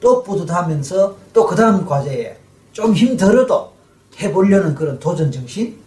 또 0.00 0.22
뿌듯하면서 0.22 1.16
또 1.32 1.46
그 1.46 1.54
다음 1.54 1.86
과제에 1.86 2.36
좀 2.72 2.94
힘들어도 2.94 3.72
해보려는 4.18 4.74
그런 4.74 4.98
도전 4.98 5.30
정신? 5.30 5.78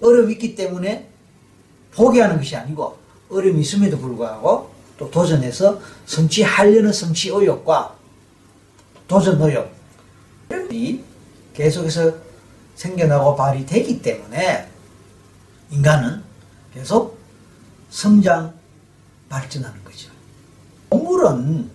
어려움이 0.00 0.34
있기 0.34 0.54
때문에 0.54 1.08
포기하는 1.92 2.36
것이 2.36 2.54
아니고 2.54 2.96
어려움이 3.30 3.60
있음에도 3.60 3.98
불구하고 3.98 4.70
또 4.98 5.10
도전해서 5.10 5.80
성취하려는 6.06 6.92
성취 6.92 7.30
의욕과 7.30 7.96
도전 9.08 9.40
의욕. 9.42 9.68
이 10.70 11.00
계속해서 11.54 12.12
생겨나고 12.76 13.34
발휘되기 13.36 14.00
때문에 14.02 14.68
인간은 15.70 16.22
계속 16.72 17.18
성장 17.90 18.54
발전하는 19.28 19.82
거죠. 19.82 20.10
동물은 20.90 21.70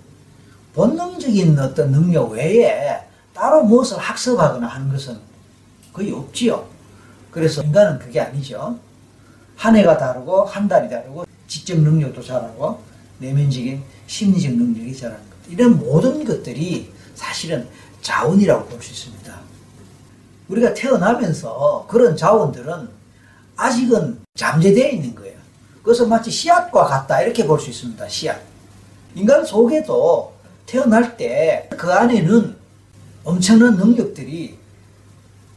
본능적인 0.74 1.60
어떤 1.60 1.91
능력 1.91 2.31
외에 2.31 3.01
따로 3.34 3.63
무엇을 3.63 3.98
학습하거나 3.98 4.65
하는 4.67 4.89
것은 4.89 5.20
거의 5.91 6.12
없지요. 6.12 6.70
그래서 7.31 7.62
인간은 7.63 8.00
그게 8.00 8.22
아니죠. 8.22 8.79
한 9.58 9.75
해가 9.75 9.98
다르고 9.98 10.46
한 10.46 10.67
달이 10.67 10.89
다르고 10.89 11.25
지적 11.48 11.79
능력도 11.79 12.24
잘하고 12.24 12.81
내면적인 13.20 13.84
심리적 14.08 14.53
능력이 14.53 14.96
잘하는 14.96 15.20
것. 15.29 15.36
이런 15.50 15.77
모든 15.77 16.24
것들이 16.24 16.91
사실은 17.15 17.67
자원이라고 18.01 18.65
볼 18.67 18.81
수 18.81 18.91
있습니다. 18.91 19.50
우리가 20.51 20.74
태어나면서 20.74 21.86
그런 21.89 22.15
자원들은 22.15 22.89
아직은 23.55 24.20
잠재되어 24.36 24.89
있는 24.89 25.15
거예요. 25.15 25.38
그래서 25.84 26.05
마치 26.05 26.29
씨앗과 26.29 26.86
같다 26.86 27.22
이렇게 27.22 27.46
볼 27.48 27.60
수 27.60 27.70
있습니다. 27.70 28.08
씨앗. 28.10 28.38
인간 29.15 29.46
속에도 29.46 30.34
태어날 30.65 31.17
때 31.17 31.67
그 31.77 31.91
안에는 31.91 32.55
엄청난 33.24 33.75
능력들이 33.77 34.58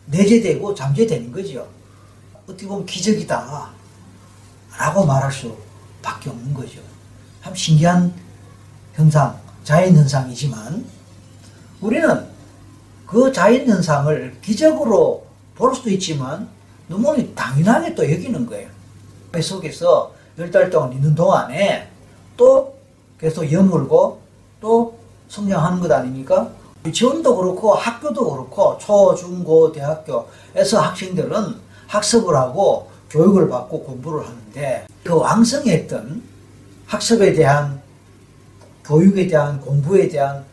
내재되고 0.06 0.74
잠재되는 0.74 1.32
거죠. 1.32 1.66
어떻게 2.44 2.66
보면 2.66 2.86
기적이다. 2.86 3.70
라고 4.78 5.04
말할 5.06 5.32
수 5.32 5.56
밖에 6.02 6.30
없는 6.30 6.52
거죠. 6.54 6.80
참 7.42 7.54
신기한 7.54 8.12
현상, 8.94 9.38
자연 9.64 9.96
현상이지만 9.96 10.84
우리는 11.80 12.26
그 13.06 13.32
자연 13.32 13.66
현상을 13.66 14.37
기적으로 14.42 15.26
볼 15.54 15.75
수도 15.75 15.90
있지만 15.90 16.49
너무 16.88 17.16
당연하게 17.34 17.94
또 17.94 18.11
여기는 18.11 18.46
거예요. 18.46 18.68
배 19.32 19.40
속에서 19.40 20.12
열 20.38 20.50
달 20.50 20.68
동안 20.70 20.92
있는 20.92 21.14
동안에 21.14 21.88
또 22.37 22.75
계속 23.20 23.50
여물고 23.50 24.20
또 24.61 24.99
성장하는 25.28 25.80
것 25.80 25.90
아닙니까? 25.90 26.50
지원도 26.92 27.37
그렇고 27.37 27.73
학교도 27.75 28.30
그렇고 28.30 28.76
초, 28.78 29.14
중, 29.14 29.42
고, 29.42 29.73
대학교에서 29.73 30.80
학생들은 30.80 31.54
학습을 31.87 32.37
하고 32.37 32.90
교육을 33.11 33.49
받고 33.49 33.84
공부를 33.84 34.26
하는데 34.26 34.87
그 35.02 35.14
왕성했던 35.14 36.23
학습에 36.87 37.32
대한 37.32 37.80
교육에 38.84 39.26
대한 39.28 39.61
공부에 39.61 40.08
대한 40.08 40.44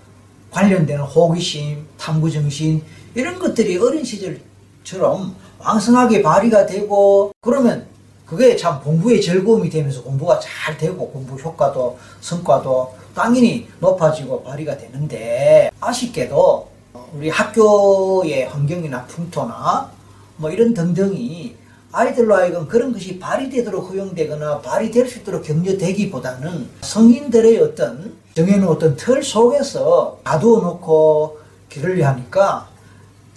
관련되는 0.51 1.03
호기심, 1.03 1.87
탐구정신 1.97 2.83
이런 3.15 3.39
것들이 3.39 3.77
어린 3.77 4.03
시절처럼 4.03 5.35
왕성하게 5.59 6.21
발휘가 6.21 6.65
되고 6.65 7.31
그러면 7.41 7.87
그게 8.25 8.55
참 8.55 8.81
공부의 8.81 9.21
즐거움이 9.21 9.69
되면서 9.69 10.01
공부가 10.03 10.39
잘 10.39 10.77
되고 10.77 11.09
공부 11.09 11.35
효과도 11.35 11.97
성과도 12.21 12.93
당연히 13.13 13.67
높아지고 13.79 14.43
발휘가 14.43 14.77
되는데 14.77 15.69
아쉽게도 15.79 16.69
우리 17.13 17.29
학교의 17.29 18.47
환경이나 18.47 19.05
풍토나 19.05 19.91
뭐 20.37 20.49
이런 20.49 20.73
등등이 20.73 21.55
아이들로 21.91 22.35
하여금 22.35 22.67
그런 22.67 22.93
것이 22.93 23.19
발휘되도록 23.19 23.89
허용되거나 23.89 24.61
발휘될 24.61 25.07
수 25.07 25.19
있도록 25.19 25.43
격려되기보다는 25.43 26.69
성인들의 26.81 27.59
어떤 27.59 28.15
정해놓은 28.33 28.69
어떤 28.69 28.95
틀 28.95 29.21
속에서 29.21 30.19
가두어 30.23 30.61
놓고 30.61 31.39
기르려 31.69 32.07
하니까 32.07 32.69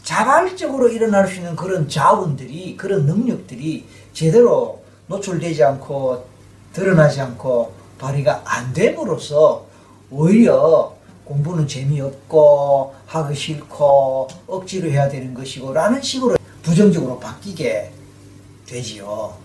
자발적으로 0.04 0.88
일어날 0.88 1.26
수 1.26 1.36
있는 1.36 1.56
그런 1.56 1.88
자원들이 1.88 2.76
그런 2.76 3.06
능력들이 3.06 3.86
제대로 4.12 4.82
노출되지 5.08 5.64
않고 5.64 6.24
드러나지 6.72 7.20
않고 7.20 7.72
발휘가 7.98 8.42
안 8.44 8.72
됨으로써 8.72 9.64
오히려 10.10 10.94
공부는 11.24 11.66
재미없고 11.66 12.94
하기 13.06 13.34
싫고 13.34 14.28
억지로 14.46 14.90
해야 14.90 15.08
되는 15.08 15.32
것이고 15.34 15.72
라는 15.72 16.00
식으로 16.00 16.36
부정적으로 16.62 17.18
바뀌게 17.18 17.92
되지요. 18.66 19.36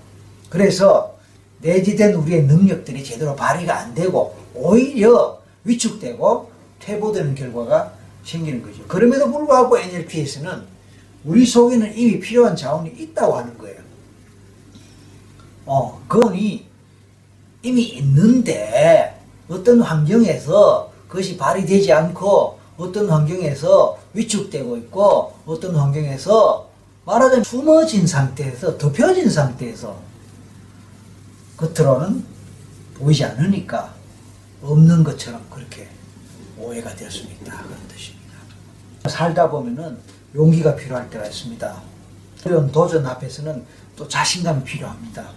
그래서 0.49 1.15
내재된 1.61 2.13
우리의 2.15 2.43
능력들이 2.43 3.03
제대로 3.03 3.35
발휘가 3.35 3.77
안 3.79 3.93
되고 3.93 4.35
오히려 4.55 5.39
위축되고 5.65 6.51
퇴보되는 6.79 7.35
결과가 7.35 7.93
생기는 8.23 8.61
거죠. 8.61 8.83
그럼에도 8.87 9.31
불구하고 9.31 9.77
NLP에서는 9.77 10.63
우리 11.25 11.45
속에는 11.45 11.97
이미 11.97 12.19
필요한 12.19 12.55
자원이 12.55 12.89
있다고 12.97 13.33
하는 13.33 13.57
거예요. 13.57 13.79
어, 15.65 16.01
그건이 16.07 16.65
이미 17.61 17.83
있는데 17.83 19.19
어떤 19.49 19.81
환경에서 19.81 20.91
그것이 21.07 21.37
발휘되지 21.37 21.91
않고 21.91 22.59
어떤 22.77 23.09
환경에서 23.09 23.97
위축되고 24.13 24.77
있고 24.77 25.33
어떤 25.45 25.75
환경에서 25.75 26.68
말하자면 27.05 27.43
숨어진 27.43 28.05
상태에서 28.05 28.77
덮여진 28.77 29.29
상태에서 29.29 29.97
겉으로는 31.57 32.23
보이지 32.95 33.23
않으니까 33.25 33.93
없는 34.61 35.03
것처럼 35.03 35.41
그렇게 35.49 35.87
오해가 36.57 36.93
될 36.95 37.09
수 37.09 37.23
있다 37.23 37.63
그런 37.63 37.77
뜻입니다. 37.87 38.19
살다 39.07 39.49
보면은 39.49 39.97
용기가 40.35 40.75
필요할 40.75 41.09
때가 41.09 41.25
있습니다. 41.25 41.81
이런 42.45 42.71
도전 42.71 43.05
앞에서는 43.05 43.65
또 43.95 44.07
자신감이 44.07 44.63
필요합니다. 44.63 45.29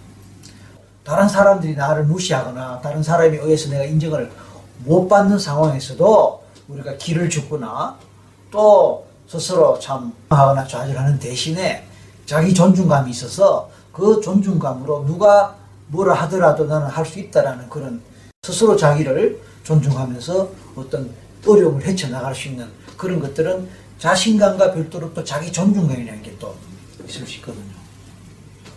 다른 1.03 1.27
사람들이 1.27 1.75
나를 1.75 2.05
무시하거나 2.05 2.81
다른 2.81 3.01
사람에 3.03 3.37
의해서 3.37 3.69
내가 3.69 3.83
인정을 3.83 4.31
못 4.85 5.07
받는 5.07 5.37
상황에서도 5.39 6.43
우리가 6.67 6.95
길을 6.97 7.29
죽거나 7.29 7.97
또 8.51 9.05
스스로 9.27 9.79
참 9.79 10.13
하거나 10.29 10.65
좌절하는 10.65 11.17
대신에 11.19 11.85
자기 12.25 12.53
존중감이 12.53 13.11
있어서 13.11 13.69
그 13.91 14.21
존중감으로 14.21 15.05
누가 15.05 15.55
뭐라 15.87 16.13
하더라도 16.13 16.65
나는 16.65 16.87
할 16.87 17.05
수 17.05 17.19
있다라는 17.19 17.69
그런 17.69 18.01
스스로 18.43 18.75
자기를 18.75 19.39
존중하면서 19.63 20.49
어떤 20.75 21.09
어려움을 21.45 21.83
헤쳐나갈 21.85 22.33
수 22.35 22.47
있는 22.49 22.67
그런 22.97 23.19
것들은 23.19 23.69
자신감과 23.99 24.73
별도로 24.73 25.13
또 25.13 25.23
자기 25.23 25.51
존중감이라는 25.51 26.21
게 26.21 26.33
또 26.39 26.55
있을 27.07 27.25
수 27.27 27.35
있거든요. 27.37 27.73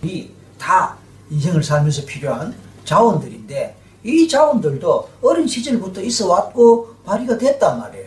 이 0.02 0.30
다 0.58 0.96
인생을 1.30 1.62
살면서 1.62 2.06
필요한 2.06 2.54
자원들인데 2.84 3.76
이 4.04 4.26
자원들도 4.28 5.08
어린 5.22 5.46
시절부터 5.46 6.00
있어 6.02 6.28
왔고 6.28 6.94
발휘가 7.04 7.36
됐단 7.36 7.78
말이에요. 7.78 8.05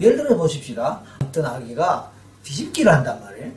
예를 0.00 0.16
들어 0.18 0.36
보십시다. 0.36 1.00
어떤 1.22 1.44
아기가 1.46 2.10
뒤집기를 2.42 2.92
한단 2.92 3.20
말이에요. 3.22 3.50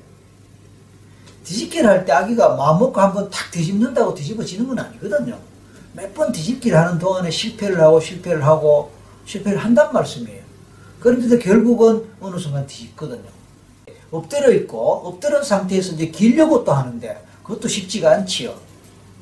뒤집기를 1.44 1.90
할 1.90 2.06
때 2.06 2.12
아기가 2.12 2.56
마음먹고 2.56 3.00
한번 3.00 3.30
탁 3.30 3.50
뒤집는다고 3.52 4.14
뒤집어지는 4.14 4.68
건 4.68 4.80
아니거든요. 4.80 5.38
몇 5.94 6.14
번 6.14 6.32
뒤집기를 6.32 6.78
하는 6.78 7.00
동안에 7.00 7.30
실패를 7.32 7.80
하고 7.82 8.00
실패를 8.00 8.46
하고 8.46 8.92
실패를 9.26 9.58
한단 9.58 9.92
말씀이에요. 9.94 10.42
그런데도 11.00 11.40
결국은 11.40 12.06
어느 12.20 12.38
순간 12.38 12.66
뒤집거든요. 12.68 13.30
엎드려 14.12 14.52
있고 14.54 15.08
엎드린 15.08 15.44
상태에서 15.44 15.94
이제 15.94 16.08
길려고 16.08 16.64
또 16.64 16.72
하는데 16.74 17.26
그것도 17.44 17.68
쉽지가 17.68 18.12
않지요. 18.12 18.56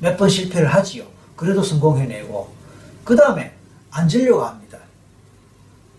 몇 0.00 0.16
번 0.16 0.28
실패를 0.28 0.68
하지요. 0.68 1.04
그래도 1.36 1.62
성공해내고 1.62 2.48
그 3.04 3.16
다음에 3.16 3.52
앉으려고 3.90 4.44
합니다. 4.44 4.78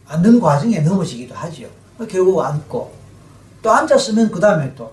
앉는 0.10 0.40
과정에 0.40 0.80
넘어지기도 0.80 1.36
하지요. 1.36 1.70
결국 2.10 2.42
앉고 2.42 2.94
또 3.62 3.72
앉았으면 3.72 4.32
그 4.32 4.40
다음에 4.40 4.74
또 4.76 4.92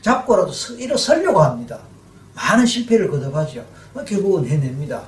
잡고라도 0.00 0.52
일어서려고 0.78 1.40
합니다. 1.40 1.80
많은 2.34 2.64
실패를 2.64 3.10
거듭하죠. 3.10 3.64
결국은 4.06 4.46
해냅니다. 4.46 5.02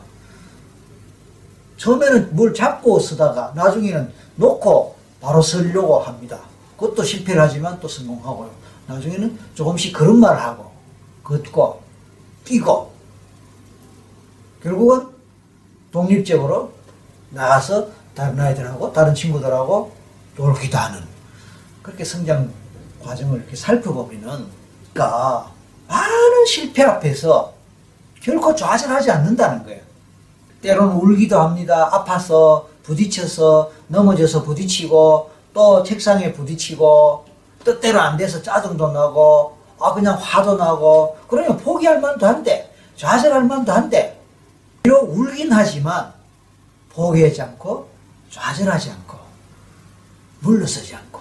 처음에는 1.77 2.35
뭘 2.35 2.53
잡고 2.55 2.99
쓰다가 2.99 3.53
나중에는 3.55 4.13
놓고 4.37 4.97
바로 5.21 5.43
서려고 5.43 5.99
합니다. 5.99 6.41
그것도 6.77 7.03
실패를 7.03 7.41
하지만 7.43 7.79
또 7.81 7.87
성공하고요. 7.87 8.51
나중에는 8.87 9.39
조금씩 9.55 9.93
그런 9.95 10.19
말을 10.19 10.41
하고 10.41 10.73
걷고 11.23 11.83
뛰고 12.45 12.93
결국은 14.63 15.09
독립적으로 15.93 16.73
나가서 17.31 17.89
다른 18.17 18.41
아이들하고 18.41 18.93
다른 18.95 19.15
친구들하고 19.15 19.93
놀기도 20.37 20.79
하는 20.79 21.01
그렇게 21.83 22.03
성장 22.03 22.51
과정을 23.05 23.41
이렇게 23.41 23.55
살펴보면은 23.55 24.47
그러니까 24.93 25.51
많은 25.87 26.47
실패 26.47 26.83
앞에서 26.83 27.53
결코 28.23 28.55
좌절하지 28.55 29.11
않는다는 29.11 29.65
거예요. 29.65 29.83
때로는 30.63 30.97
울기도 30.97 31.39
합니다. 31.39 31.91
아파서 31.93 32.69
부딪혀서 32.83 33.71
넘어져서 33.89 34.43
부딪히고 34.43 35.31
또 35.53 35.83
책상에 35.83 36.33
부딪히고 36.33 37.27
뜻대로 37.65 38.01
안 38.01 38.17
돼서 38.17 38.41
짜증도 38.43 38.93
나고 38.93 39.59
아 39.79 39.93
그냥 39.93 40.17
화도 40.19 40.57
나고 40.57 41.19
그러면 41.29 41.59
포기할 41.59 42.01
만도 42.01 42.27
한데 42.27 42.73
좌절할 42.97 43.45
만도 43.45 43.73
한데 43.73 44.19
비록 44.83 45.05
울긴 45.05 45.53
하지만 45.53 46.13
포기하지 46.91 47.43
않고 47.43 47.96
좌절하지 48.37 48.91
않고 48.91 49.19
물러서지 50.41 50.95
않고 50.95 51.21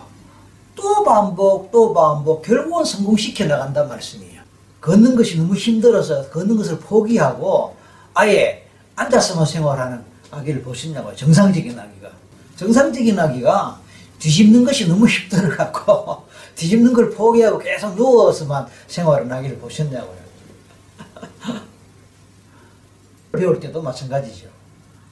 또 0.75 1.03
반복 1.03 1.71
또 1.71 1.93
반복 1.93 2.41
결국은 2.43 2.83
성공시켜 2.83 3.45
나간단 3.45 3.87
말씀이에요. 3.87 4.41
걷는 4.81 5.15
것이 5.15 5.37
너무 5.37 5.55
힘들어서 5.55 6.29
걷는 6.29 6.57
것을 6.57 6.77
포기하고 6.79 7.77
아예 8.13 8.67
앉아서만 8.97 9.45
생활하는 9.45 10.03
아기를 10.29 10.61
보셨냐고요. 10.61 11.15
정상적인 11.15 11.79
아기가. 11.79 12.11
정상적인 12.57 13.17
아기가 13.17 13.79
뒤집는 14.19 14.65
것이 14.65 14.87
너무 14.87 15.07
힘들어갖고 15.07 16.25
뒤집는 16.55 16.93
걸 16.93 17.11
포기하고 17.11 17.57
계속 17.59 17.95
누워서만 17.95 18.67
생활하는 18.87 19.31
아기를 19.31 19.57
보셨냐고요. 19.59 20.17
배울 23.31 23.59
때도 23.59 23.81
마찬가지죠. 23.81 24.47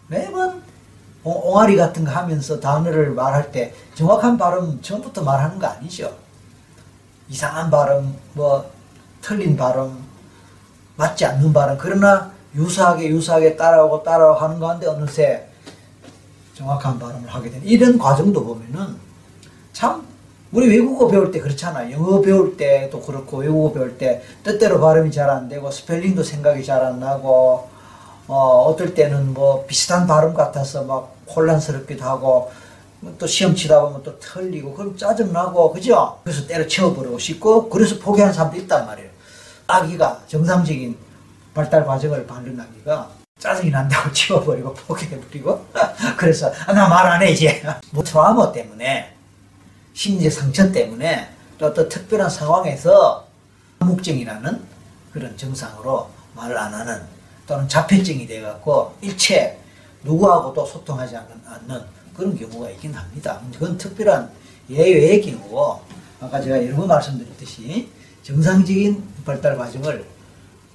매번 0.08 0.73
옹알이 1.24 1.76
같은 1.78 2.04
거 2.04 2.12
하면서 2.12 2.60
단어를 2.60 3.12
말할 3.12 3.52
때 3.52 3.74
정확한 3.96 4.38
발음 4.38 4.82
처음부터 4.82 5.24
말하는 5.24 5.58
거 5.60 5.68
아니죠. 5.68 6.14
이상한 7.30 7.70
발음, 7.72 8.16
뭐 8.34 8.70
틀린 9.22 9.56
발음, 9.56 9.98
맞지 10.98 11.26
않는 11.26 11.54
발음. 11.54 11.78
그러나 11.80 12.32
유사하게 12.56 13.08
유사하게 13.08 13.56
따라오고 13.56 14.04
따라오고 14.04 14.40
하는 14.40 14.60
가운데 14.60 14.86
어느새 14.88 15.48
정확한 16.56 17.00
발음을 17.00 17.28
하게 17.28 17.50
되는 17.50 17.66
이런 17.66 17.98
과정도 17.98 18.44
보면은 18.44 18.96
참 19.72 20.06
우리 20.52 20.68
외국어 20.70 21.08
배울 21.08 21.32
때 21.32 21.40
그렇잖아. 21.40 21.90
영어 21.92 22.22
배울 22.22 22.56
때도 22.58 23.02
그렇고 23.02 23.38
외국어 23.38 23.74
배울 23.74 23.98
때 23.98 24.22
뜻대로 24.44 24.80
발음이 24.80 25.12
잘 25.12 25.28
안 25.30 25.50
되고 25.50 25.72
스펠링도 25.72 26.22
생각이 26.22 26.64
잘 26.64 26.84
안 26.84 27.00
나고 27.00 27.70
어, 28.28 28.66
어떨 28.70 28.94
때는 28.94 29.34
뭐 29.34 29.66
비슷한 29.66 30.08
발음 30.08 30.34
같아서 30.34 30.84
막 30.84 31.16
혼란스럽기도 31.36 32.04
하고 32.06 32.52
또 33.20 33.28
시험 33.28 33.54
치다 33.54 33.82
보면 33.82 34.02
또 34.04 34.18
틀리고 34.20 34.74
그럼 34.74 34.96
짜증나고 34.96 35.74
그죠? 35.74 36.20
그래서 36.24 36.48
때려치워버리고 36.48 37.20
싶고 37.20 37.70
그래서 37.70 38.00
포기하는 38.00 38.34
사람도 38.34 38.58
있단 38.60 38.86
말이에요. 38.86 39.10
아기가 39.68 40.22
정상적인 40.28 40.98
발달 41.54 41.86
과정을 41.86 42.26
밟는 42.26 42.60
아기가 42.60 43.10
짜증이 43.40 43.72
난다고 43.72 44.10
치워버리고 44.14 44.74
포기해버리고 44.74 45.66
그래서 46.18 46.52
아, 46.66 46.72
나 46.74 46.88
말 46.88 47.06
안 47.08 47.22
해 47.22 47.32
이제 47.32 47.62
뭐 47.92 48.04
트라우마 48.04 48.52
때문에 48.54 49.14
심리적 49.94 50.32
상처 50.32 50.72
때문에 50.72 51.30
또 51.58 51.66
어떤 51.68 51.90
특별한 51.90 52.30
상황에서 52.30 53.28
암묵증이라는 53.80 54.62
그런 55.12 55.38
증상으로 55.38 56.10
말을 56.36 56.58
안 56.58 56.74
하는 56.74 57.02
또는 57.48 57.68
자폐증이 57.68 58.26
돼갖고 58.28 58.96
일체 59.02 59.60
누구하고도 60.04 60.66
소통하지 60.66 61.18
않는 61.18 61.82
그런 62.16 62.38
경우가 62.38 62.70
있긴 62.72 62.94
합니다. 62.94 63.42
그건 63.54 63.78
특별한 63.78 64.32
예외의 64.70 65.22
경우고 65.22 65.82
아까 66.22 66.42
제가 66.42 66.64
여러 66.66 66.76
번 66.76 66.88
말씀드렸듯이 66.88 67.90
정상적인 68.24 69.04
발달 69.26 69.58
과정을 69.58 70.06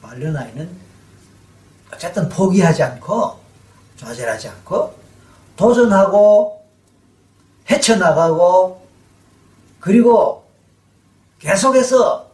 말른 0.03 0.37
아이는 0.37 0.71
어쨌든 1.93 2.29
포기하지 2.29 2.83
않고 2.83 3.39
좌절하지 3.97 4.49
않고 4.49 4.95
도전하고 5.57 6.63
헤쳐나가고 7.71 8.87
그리고 9.81 10.45
계속해서 11.39 12.31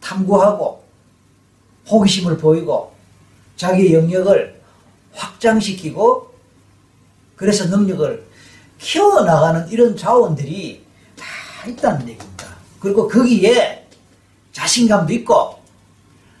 탐구하고 0.00 0.82
호기심을 1.88 2.38
보이고 2.38 2.93
자기 3.56 3.94
영역을 3.94 4.60
확장시키고 5.12 6.34
그래서 7.36 7.66
능력을 7.66 8.24
키워나가는 8.78 9.68
이런 9.68 9.96
자원들이 9.96 10.84
다 11.16 11.68
있다는 11.68 12.08
얘기입니다. 12.08 12.46
그리고 12.80 13.08
거기에 13.08 13.86
자신감도 14.52 15.12
있고 15.14 15.58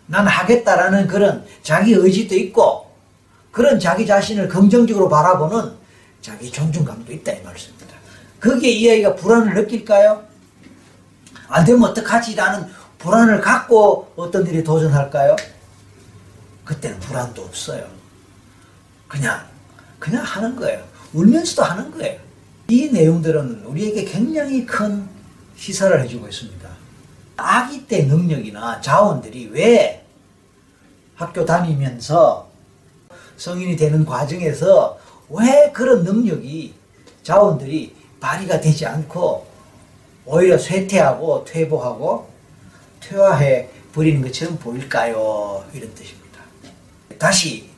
난 0.06 0.26
하겠다라는 0.26 1.06
그런 1.06 1.44
자기 1.62 1.92
의지도 1.92 2.34
있고 2.36 2.90
그런 3.50 3.78
자기 3.78 4.06
자신을 4.06 4.48
긍정적으로 4.48 5.08
바라보는 5.08 5.72
자기 6.20 6.50
존중감도 6.50 7.12
있다 7.12 7.32
이 7.32 7.42
말씀입니다. 7.42 7.94
거기에 8.40 8.70
이 8.70 8.90
아이가 8.90 9.14
불안을 9.14 9.54
느낄까요? 9.54 10.24
안 11.48 11.64
되면 11.64 11.82
어떡하지? 11.84 12.34
라는 12.34 12.68
불안을 12.98 13.40
갖고 13.40 14.12
어떤 14.16 14.46
일에 14.46 14.62
도전할까요? 14.62 15.36
그때는 16.64 16.98
불안도 17.00 17.42
없어요. 17.42 17.86
그냥, 19.08 19.46
그냥 19.98 20.22
하는 20.24 20.56
거예요. 20.56 20.84
울면서도 21.12 21.62
하는 21.62 21.90
거예요. 21.90 22.20
이 22.68 22.88
내용들은 22.88 23.64
우리에게 23.64 24.04
굉장히 24.04 24.64
큰 24.64 25.08
시사를 25.56 26.02
해주고 26.02 26.26
있습니다. 26.28 26.68
아기 27.36 27.86
때 27.86 28.04
능력이나 28.04 28.80
자원들이 28.80 29.50
왜 29.52 30.04
학교 31.14 31.44
다니면서 31.44 32.48
성인이 33.36 33.76
되는 33.76 34.04
과정에서 34.04 34.98
왜 35.28 35.70
그런 35.72 36.04
능력이 36.04 36.74
자원들이 37.22 37.94
발휘가 38.20 38.60
되지 38.60 38.86
않고 38.86 39.46
오히려 40.26 40.56
쇠퇴하고 40.56 41.44
퇴보하고 41.44 42.28
퇴화해 43.00 43.68
버리는 43.92 44.22
것처럼 44.22 44.58
보일까요? 44.58 45.64
이런 45.72 45.94
뜻입니다. 45.94 46.23
다시 47.18 47.68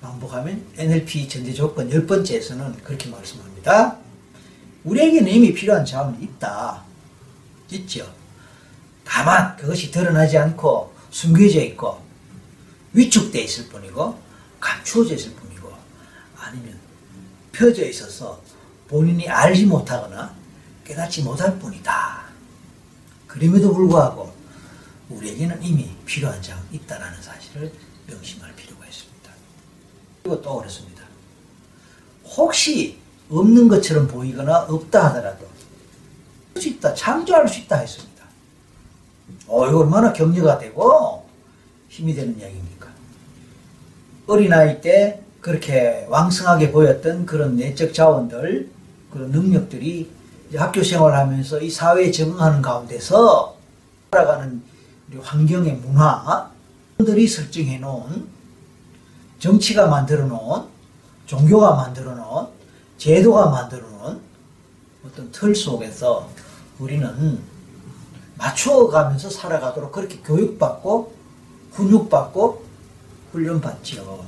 반복하면 0.00 0.64
NLP 0.76 1.28
전제 1.28 1.52
조건 1.52 1.90
열 1.90 2.06
번째에서는 2.06 2.82
그렇게 2.82 3.08
말씀합니다. 3.10 3.96
우리에게는 4.84 5.30
이미 5.30 5.52
필요한 5.52 5.84
자원이 5.84 6.22
있다. 6.24 6.82
있죠. 7.70 8.10
다만 9.04 9.56
그것이 9.56 9.90
드러나지 9.90 10.38
않고 10.38 10.94
숨겨져 11.10 11.60
있고 11.60 12.00
위축되어 12.92 13.42
있을 13.42 13.68
뿐이고 13.68 14.18
감추어져 14.60 15.14
있을 15.14 15.32
뿐이고 15.32 15.72
아니면 16.36 16.78
펴져 17.52 17.84
있어서 17.86 18.40
본인이 18.86 19.28
알지 19.28 19.66
못하거나 19.66 20.34
깨닫지 20.84 21.22
못할 21.22 21.58
뿐이다. 21.58 22.22
그럼에도 23.26 23.74
불구하고 23.74 24.32
우리에게는 25.10 25.62
이미 25.62 25.94
필요한 26.06 26.40
장 26.42 26.58
있다라는 26.72 27.20
사실을 27.20 27.72
명심할 28.08 28.54
필요가 28.56 28.86
있습니다. 28.86 29.30
그리고 30.22 30.42
또 30.42 30.58
그렇습니다. 30.58 31.04
혹시 32.24 32.98
없는 33.30 33.68
것처럼 33.68 34.08
보이거나 34.08 34.60
없다 34.68 35.06
하더라도 35.08 35.46
할 35.46 35.58
수 36.60 36.68
있다, 36.68 36.94
창조할 36.94 37.48
수 37.48 37.60
있다 37.60 37.76
했습니다. 37.76 38.24
어, 39.46 39.66
이거 39.68 39.80
얼마나 39.80 40.12
격려가 40.12 40.58
되고 40.58 41.24
힘이 41.88 42.14
되는 42.14 42.38
이야기입니까? 42.38 42.88
어린아이 44.26 44.80
때 44.80 45.22
그렇게 45.40 46.06
왕성하게 46.08 46.72
보였던 46.72 47.26
그런 47.26 47.56
내적 47.56 47.94
자원들, 47.94 48.68
그런 49.12 49.30
능력들이 49.30 50.10
학교 50.54 50.82
생활하면서 50.82 51.60
이 51.60 51.70
사회에 51.70 52.10
적응하는 52.10 52.60
가운데서 52.60 53.56
살아가는 54.10 54.62
환경의 55.22 55.74
문화 55.76 56.50
들이 57.04 57.28
설정해 57.28 57.78
놓은 57.78 58.26
정치가 59.38 59.86
만들어 59.86 60.26
놓은 60.26 60.64
종교가 61.26 61.76
만들어 61.76 62.12
놓은 62.16 62.48
제도가 62.96 63.50
만들어 63.50 63.88
놓은 63.88 64.20
어떤 65.06 65.30
틀 65.30 65.54
속에서 65.54 66.28
우리는 66.80 67.40
맞춰가면서 68.34 69.30
살아가도록 69.30 69.92
그렇게 69.92 70.18
교육받고 70.18 71.14
훈육받고 71.72 72.64
훈련받지요. 73.30 74.26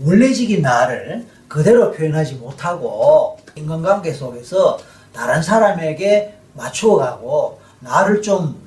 원래직인 0.00 0.62
나를 0.62 1.28
그대로 1.46 1.92
표현하지 1.92 2.34
못하고 2.34 3.38
인간관계 3.54 4.12
속에서 4.12 4.78
다른 5.12 5.40
사람에게 5.40 6.38
맞춰가고 6.54 7.60
나를 7.78 8.20
좀 8.20 8.65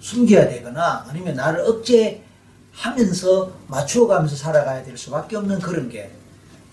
숨겨야 0.00 0.48
되거나 0.48 1.04
아니면 1.08 1.34
나를 1.34 1.60
억제하면서 2.80 3.52
맞추어가면서 3.68 4.36
살아가야 4.36 4.84
될 4.84 4.96
수밖에 4.96 5.36
없는 5.36 5.58
그런 5.58 5.88
게 5.88 6.10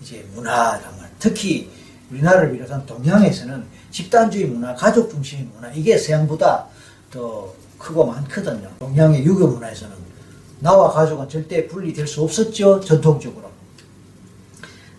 이제 0.02 0.28
문화란 0.34 0.82
말. 1.00 1.10
특히 1.20 1.70
우리나라를 2.12 2.52
비롯한 2.52 2.86
동양에서는 2.86 3.64
집단주의 3.92 4.46
문화, 4.46 4.76
가족 4.76 5.10
중심의 5.10 5.48
문화 5.54 5.72
이게 5.72 5.98
서양보다 5.98 6.68
더 7.12 7.54
크고 7.78 8.06
많거든요. 8.06 8.70
동양의 8.80 9.26
유교 9.26 9.48
문화에서는 9.48 9.96
나와 10.60 10.92
가족은 10.92 11.30
절대 11.30 11.68
분리될 11.68 12.08
수 12.08 12.22
없었죠. 12.24 12.80
전통적으로. 12.80 13.50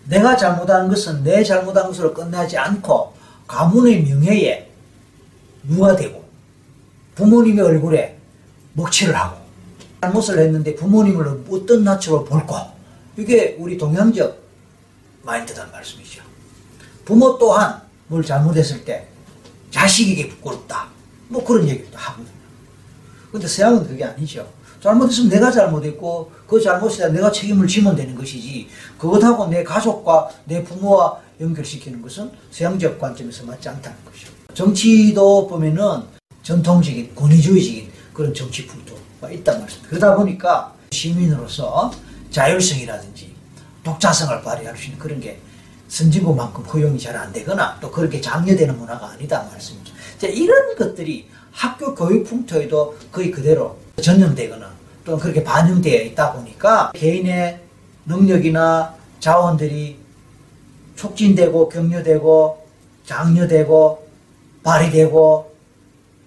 내가 0.05 0.37
잘못한 0.37 0.87
것은 0.87 1.23
내 1.23 1.43
잘못한 1.43 1.87
것으로 1.87 2.13
끝나지 2.13 2.57
않고 2.57 3.13
가문의 3.45 4.03
명예에 4.03 4.69
누가 5.63 5.95
되고 5.95 6.23
부모님의 7.15 7.63
얼굴에 7.63 8.16
먹칠을 8.77 9.15
하고 9.15 9.37
잘못을 10.01 10.39
했는데 10.39 10.75
부모님을 10.75 11.43
어떤 11.49 11.83
낯으로 11.83 12.23
볼고 12.23 12.55
이게 13.17 13.55
우리 13.59 13.77
동양적 13.77 14.37
마인드란 15.23 15.71
말씀이죠. 15.71 16.21
부모 17.03 17.37
또한 17.37 17.81
뭘 18.07 18.23
잘못했을 18.23 18.85
때 18.85 19.07
자식에게 19.71 20.29
부끄럽다. 20.29 20.87
뭐 21.27 21.43
그런 21.43 21.67
얘기도 21.67 21.97
하거든요. 21.97 22.37
근데 23.31 23.47
서양은 23.47 23.87
그게 23.87 24.05
아니죠. 24.05 24.47
잘못했으면 24.81 25.29
내가 25.29 25.51
잘못했고 25.51 26.31
그 26.45 26.61
잘못에 26.61 27.09
내가 27.09 27.31
책임을 27.31 27.67
지면 27.67 27.95
되는 27.95 28.15
것이지 28.15 28.69
그것하고 28.97 29.47
내 29.47 29.63
가족과 29.63 30.29
내 30.45 30.63
부모와 30.63 31.19
연결시키는 31.41 32.01
것은 32.01 32.31
서양적 32.51 32.99
관점에서 32.99 33.43
맞지 33.45 33.67
않다는 33.67 33.97
것이죠. 34.05 34.31
정치도 34.53 35.47
보면은 35.47 36.03
전통적인 36.43 37.13
권위주의적인 37.15 37.86
그런 38.17 38.33
정치 38.33 38.65
풍토가 38.65 39.29
있단 39.29 39.59
말입니다. 39.61 39.87
그러다 39.89 40.15
보니까 40.15 40.73
시민으로서 40.91 41.91
자율성이라든지 42.31 43.31
독자성을 43.83 44.41
발휘할 44.41 44.75
수 44.75 44.85
있는 44.85 44.97
그런 44.97 45.19
게 45.19 45.39
선진국만큼 45.87 46.63
허용이 46.65 46.97
잘 46.99 47.15
안 47.15 47.31
되거나 47.31 47.77
또 47.79 47.91
그렇게 47.91 48.19
장려되는 48.19 48.75
문화가 48.75 49.11
아니다 49.11 49.47
말씀이죠. 49.51 49.93
이런 50.23 50.75
것들이 50.75 51.29
학교 51.51 51.93
교육 51.93 52.25
풍토에도 52.25 52.97
거의 53.11 53.29
그대로 53.29 53.77
전염되거나 54.01 54.67
또 55.05 55.19
그렇게 55.19 55.43
반영되어 55.43 56.01
있다 56.05 56.33
보니까 56.33 56.91
개인의 56.95 57.61
능력이나 58.07 58.95
자원들이 59.19 59.99
촉진되고 60.95 61.69
격려되고 61.69 62.67
장려되고 63.05 64.07
발휘되고 64.63 65.55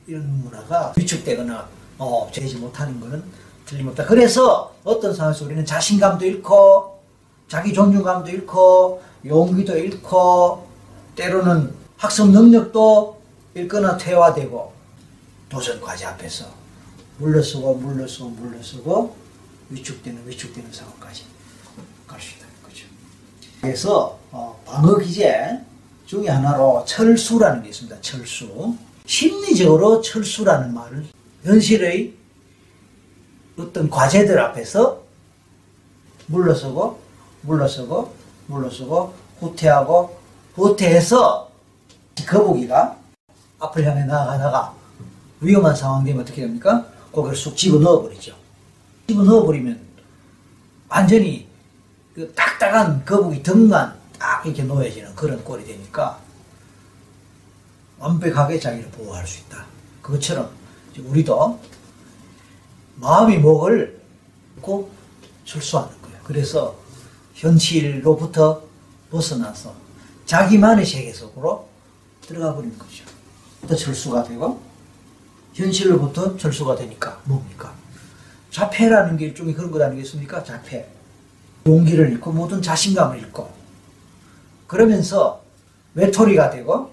이런 0.07 0.42
문화가 0.44 0.92
위축되거나 0.96 1.80
어, 2.01 2.29
되지 2.33 2.57
못하는 2.57 2.99
것은 2.99 3.23
틀림없다. 3.67 4.07
그래서 4.07 4.75
어떤 4.85 5.15
상황에서 5.15 5.45
우리는 5.45 5.65
자신감도 5.65 6.25
잃고 6.25 6.99
자기 7.47 7.75
존중감도 7.75 8.31
잃고 8.31 9.03
용기도 9.27 9.77
잃고 9.77 10.67
때로는 11.15 11.75
학습 11.99 12.31
능력도 12.31 13.21
잃거나 13.55 13.99
퇴화되고 13.99 14.73
도전 15.51 15.81
과제 15.81 16.07
앞에서 16.07 16.47
물러서고 17.19 17.75
물러서고 17.75 18.31
물러서고 18.31 19.15
위축되는 19.69 20.27
위축되는 20.27 20.73
상황까지 20.73 21.25
갈 22.07 22.19
수 22.19 22.37
있다는 22.37 22.55
거죠. 22.65 22.87
그래서 23.61 24.19
어, 24.31 24.59
방어 24.65 24.97
기제 24.97 25.61
중에 26.07 26.29
하나로 26.29 26.83
철수라는 26.87 27.63
게 27.63 27.69
있습니다. 27.69 28.01
철수. 28.01 28.75
심리적으로 29.07 30.01
철수라는 30.01 30.73
말을 30.73 31.05
현실의 31.44 32.14
어떤 33.59 33.90
과제들 33.90 34.38
앞에서 34.38 35.03
물러서고 36.26 37.00
물러서고 37.42 38.14
물러서고 38.46 39.14
후퇴하고 39.40 40.20
후퇴해서 40.55 41.50
거북이가 42.26 42.96
앞을 43.59 43.85
향해 43.85 44.05
나아가다가 44.05 44.74
위험한 45.40 45.74
상황 45.74 46.05
되면 46.05 46.22
어떻게 46.22 46.42
됩니까? 46.42 46.87
고개를 47.11 47.37
쑥 47.37 47.57
집어 47.57 47.79
넣어버리죠. 47.79 48.35
집어 49.09 49.22
넣어버리면 49.24 49.81
완전히 50.88 51.48
그 52.14 52.33
딱딱한 52.35 53.05
거북이 53.05 53.42
등만 53.42 53.98
딱 54.18 54.44
이렇게 54.44 54.62
놓여지는 54.62 55.14
그런 55.14 55.42
꼴이 55.42 55.64
되니까 55.64 56.20
완벽하게 57.98 58.59
자기를 58.59 58.90
보호할 58.90 59.26
수 59.26 59.40
있다. 59.40 59.64
그것처럼 60.03 60.50
우리도 60.98 61.61
마음이 62.96 63.38
목을 63.38 64.00
고 64.61 64.90
철수하는 65.44 65.90
거예요. 66.03 66.18
그래서 66.24 66.76
현실로부터 67.35 68.62
벗어나서 69.11 69.74
자기만의 70.26 70.85
세계 70.85 71.12
속으로 71.12 71.68
들어가 72.22 72.55
버리는 72.55 72.76
거죠. 72.79 73.05
또 73.66 73.74
철수가 73.74 74.24
되고 74.24 74.61
현실로부터 75.55 76.37
철수가 76.37 76.76
되니까 76.76 77.20
뭡니까? 77.24 77.74
자폐라는 78.50 79.16
게 79.16 79.26
일종의 79.26 79.55
그런 79.55 79.70
것 79.70 79.81
아니겠습니까? 79.81 80.44
자폐. 80.44 80.88
용기를 81.66 82.11
잃고 82.12 82.33
모든 82.33 82.62
자신감을 82.62 83.18
잃고 83.18 83.50
그러면서 84.66 85.42
외톨이가 85.94 86.50
되고 86.50 86.90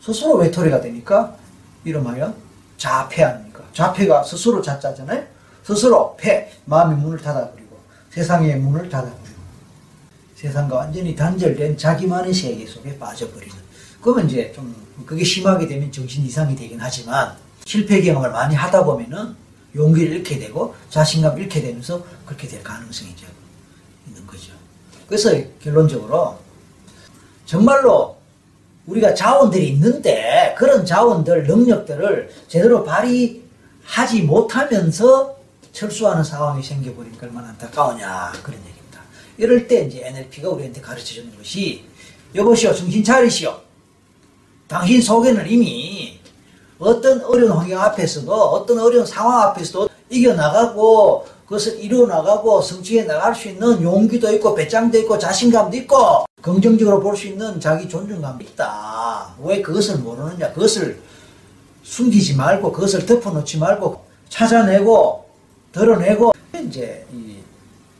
스스로 0.00 0.36
외톨이가 0.36 0.80
되니까 0.80 1.36
이름하여 1.84 2.34
자폐 2.80 3.22
아닙니까? 3.22 3.62
자폐가 3.74 4.24
스스로 4.24 4.62
자자잖아요. 4.62 5.22
스스로 5.62 6.16
폐 6.16 6.50
마음의 6.64 6.96
문을 6.96 7.18
닫아버리고 7.18 7.78
세상의 8.10 8.56
문을 8.56 8.88
닫아버리고 8.88 9.40
세상과 10.34 10.76
완전히 10.76 11.14
단절된 11.14 11.76
자기만의 11.76 12.32
세계 12.32 12.66
속에 12.66 12.98
빠져버리는 12.98 13.54
그러면 14.00 14.26
이제 14.26 14.50
좀 14.54 14.74
그게 15.04 15.22
심하게 15.22 15.66
되면 15.66 15.92
정신 15.92 16.24
이상이 16.24 16.56
되긴 16.56 16.80
하지만 16.80 17.36
실패 17.66 18.00
경험을 18.00 18.30
많이 18.30 18.54
하다 18.54 18.84
보면은 18.84 19.36
용기를 19.76 20.16
잃게 20.16 20.38
되고 20.38 20.74
자신감을 20.88 21.42
잃게 21.42 21.60
되면서 21.60 22.02
그렇게 22.24 22.48
될 22.48 22.62
가능성이 22.62 23.14
있는 24.08 24.26
거죠. 24.26 24.52
그래서 25.06 25.30
결론적으로 25.62 26.38
정말로 27.44 28.19
우리가 28.90 29.14
자원들이 29.14 29.68
있는데 29.68 30.54
그런 30.58 30.84
자원들, 30.84 31.44
능력들을 31.44 32.30
제대로 32.48 32.82
발휘하지 32.82 34.22
못하면서 34.26 35.36
철수하는 35.72 36.24
상황이 36.24 36.62
생겨버리니까 36.62 37.28
얼마나 37.28 37.50
안타까우냐 37.50 38.32
그런 38.42 38.58
얘기입니다. 38.60 39.00
이럴 39.38 39.68
때 39.68 39.84
이제 39.84 40.04
NLP가 40.04 40.50
우리한테 40.50 40.80
가르쳐 40.80 41.14
주는 41.14 41.34
것이 41.36 41.84
여보시오 42.34 42.74
정신 42.74 43.04
차리시오. 43.04 43.60
당신 44.66 45.00
속에는 45.00 45.48
이미 45.48 46.18
어떤 46.78 47.22
어려운 47.24 47.52
환경 47.52 47.80
앞에서도 47.80 48.32
어떤 48.32 48.78
어려운 48.80 49.06
상황 49.06 49.42
앞에서도 49.42 49.88
이겨나가고 50.08 51.26
그것을 51.50 51.80
이루어나가고 51.80 52.62
성취해 52.62 53.04
나갈 53.06 53.34
수 53.34 53.48
있는 53.48 53.82
용기도 53.82 54.32
있고 54.34 54.54
배짱도 54.54 54.96
있고 54.98 55.18
자신감도 55.18 55.76
있고 55.78 56.24
긍정적으로 56.40 57.00
볼 57.00 57.16
수 57.16 57.26
있는 57.26 57.58
자기 57.58 57.88
존중감도 57.88 58.44
있다. 58.44 59.34
왜 59.42 59.60
그것을 59.60 59.98
모르느냐? 59.98 60.52
그것을 60.52 61.02
숨기지 61.82 62.36
말고 62.36 62.70
그것을 62.70 63.04
덮어놓지 63.04 63.58
말고 63.58 64.04
찾아내고 64.28 65.28
드러내고 65.72 66.32
이제 66.64 67.04
이 67.12 67.38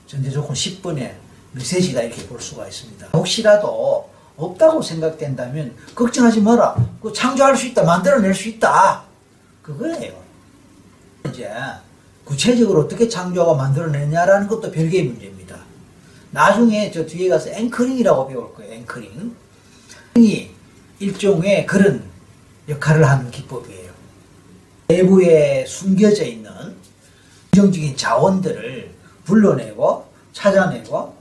전제 0.07 0.31
조건 0.31 0.55
10번의 0.55 1.13
메시지다 1.51 2.03
이렇게 2.03 2.25
볼 2.29 2.41
수가 2.41 2.69
있습니다. 2.69 3.09
혹시라도 3.15 4.09
없다고 4.37 4.81
생각된다면 4.81 5.75
걱정하지 5.97 6.41
마라. 6.41 6.77
그 7.03 7.13
창조할 7.13 7.57
수 7.57 7.67
있다. 7.67 7.83
만들어낼 7.83 8.33
수 8.33 8.49
있다. 8.49 9.03
그거예요. 9.61 10.13
이제 11.29 11.51
구체적으로 12.31 12.83
어떻게 12.83 13.09
창조하고 13.09 13.57
만들어내냐라는 13.57 14.47
것도 14.47 14.71
별개의 14.71 15.03
문제입니다. 15.05 15.59
나중에 16.31 16.93
저 16.93 17.05
뒤에 17.05 17.29
가서 17.29 17.51
앵커링이라고 17.51 18.29
배울 18.29 18.55
거예요. 18.55 18.73
앵커링. 18.75 19.35
이 20.17 20.49
일종의 21.01 21.67
그런 21.67 22.05
역할을 22.69 23.05
하는 23.05 23.33
기법이에요. 23.33 23.91
내부에 24.87 25.67
숨겨져 25.67 26.25
있는 26.25 26.51
긍정적인 27.51 27.97
자원들을 27.97 28.95
불러내고 29.25 30.07
찾아내고 30.33 31.17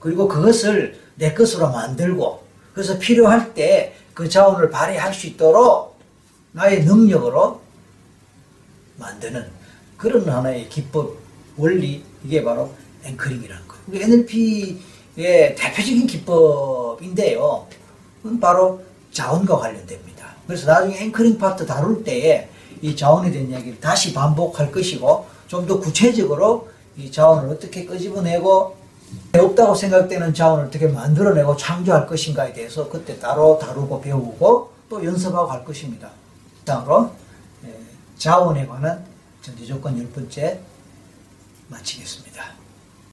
그리고 0.00 0.26
그것을 0.26 0.98
내 1.16 1.34
것으로 1.34 1.70
만들고 1.70 2.42
그래서 2.72 2.98
필요할 2.98 3.52
때 3.52 4.00
그 4.20 4.28
자원을 4.28 4.68
발휘할 4.68 5.14
수 5.14 5.26
있도록 5.28 5.98
나의 6.52 6.84
능력으로 6.84 7.62
만드는 8.96 9.59
그런 10.00 10.26
하나의 10.26 10.68
기법 10.70 11.16
원리 11.58 12.02
이게 12.24 12.42
바로 12.42 12.72
앵커링이라는 13.04 13.62
거예요. 13.68 14.02
NLP의 14.02 15.54
대표적인 15.56 16.06
기법인데요. 16.06 17.66
바로 18.40 18.82
자원과 19.12 19.58
관련됩니다. 19.58 20.26
그래서 20.46 20.66
나중에 20.66 20.98
앵커링 21.00 21.36
파트 21.36 21.66
다룰 21.66 22.02
때에 22.02 22.48
이 22.80 22.96
자원에 22.96 23.30
대한 23.30 23.50
이야기를 23.50 23.78
다시 23.78 24.14
반복할 24.14 24.72
것이고 24.72 25.26
좀 25.48 25.66
더 25.66 25.78
구체적으로 25.78 26.68
이 26.96 27.10
자원을 27.10 27.50
어떻게 27.50 27.84
끄집어내고 27.84 28.76
없다고 29.34 29.74
생각되는 29.74 30.32
자원을 30.32 30.66
어떻게 30.66 30.86
만들어내고 30.86 31.56
창조할 31.56 32.06
것인가에 32.06 32.52
대해서 32.54 32.88
그때 32.88 33.18
따로 33.18 33.58
다루고 33.58 34.00
배우고 34.00 34.70
또 34.88 35.04
연습하고 35.04 35.46
갈 35.46 35.64
것입니다. 35.64 36.08
다음으로 36.64 37.10
자원에 38.16 38.66
관한 38.66 39.09
전제조건 39.42 39.98
열 39.98 40.10
번째 40.10 40.60
마치겠습니다. 41.68 42.59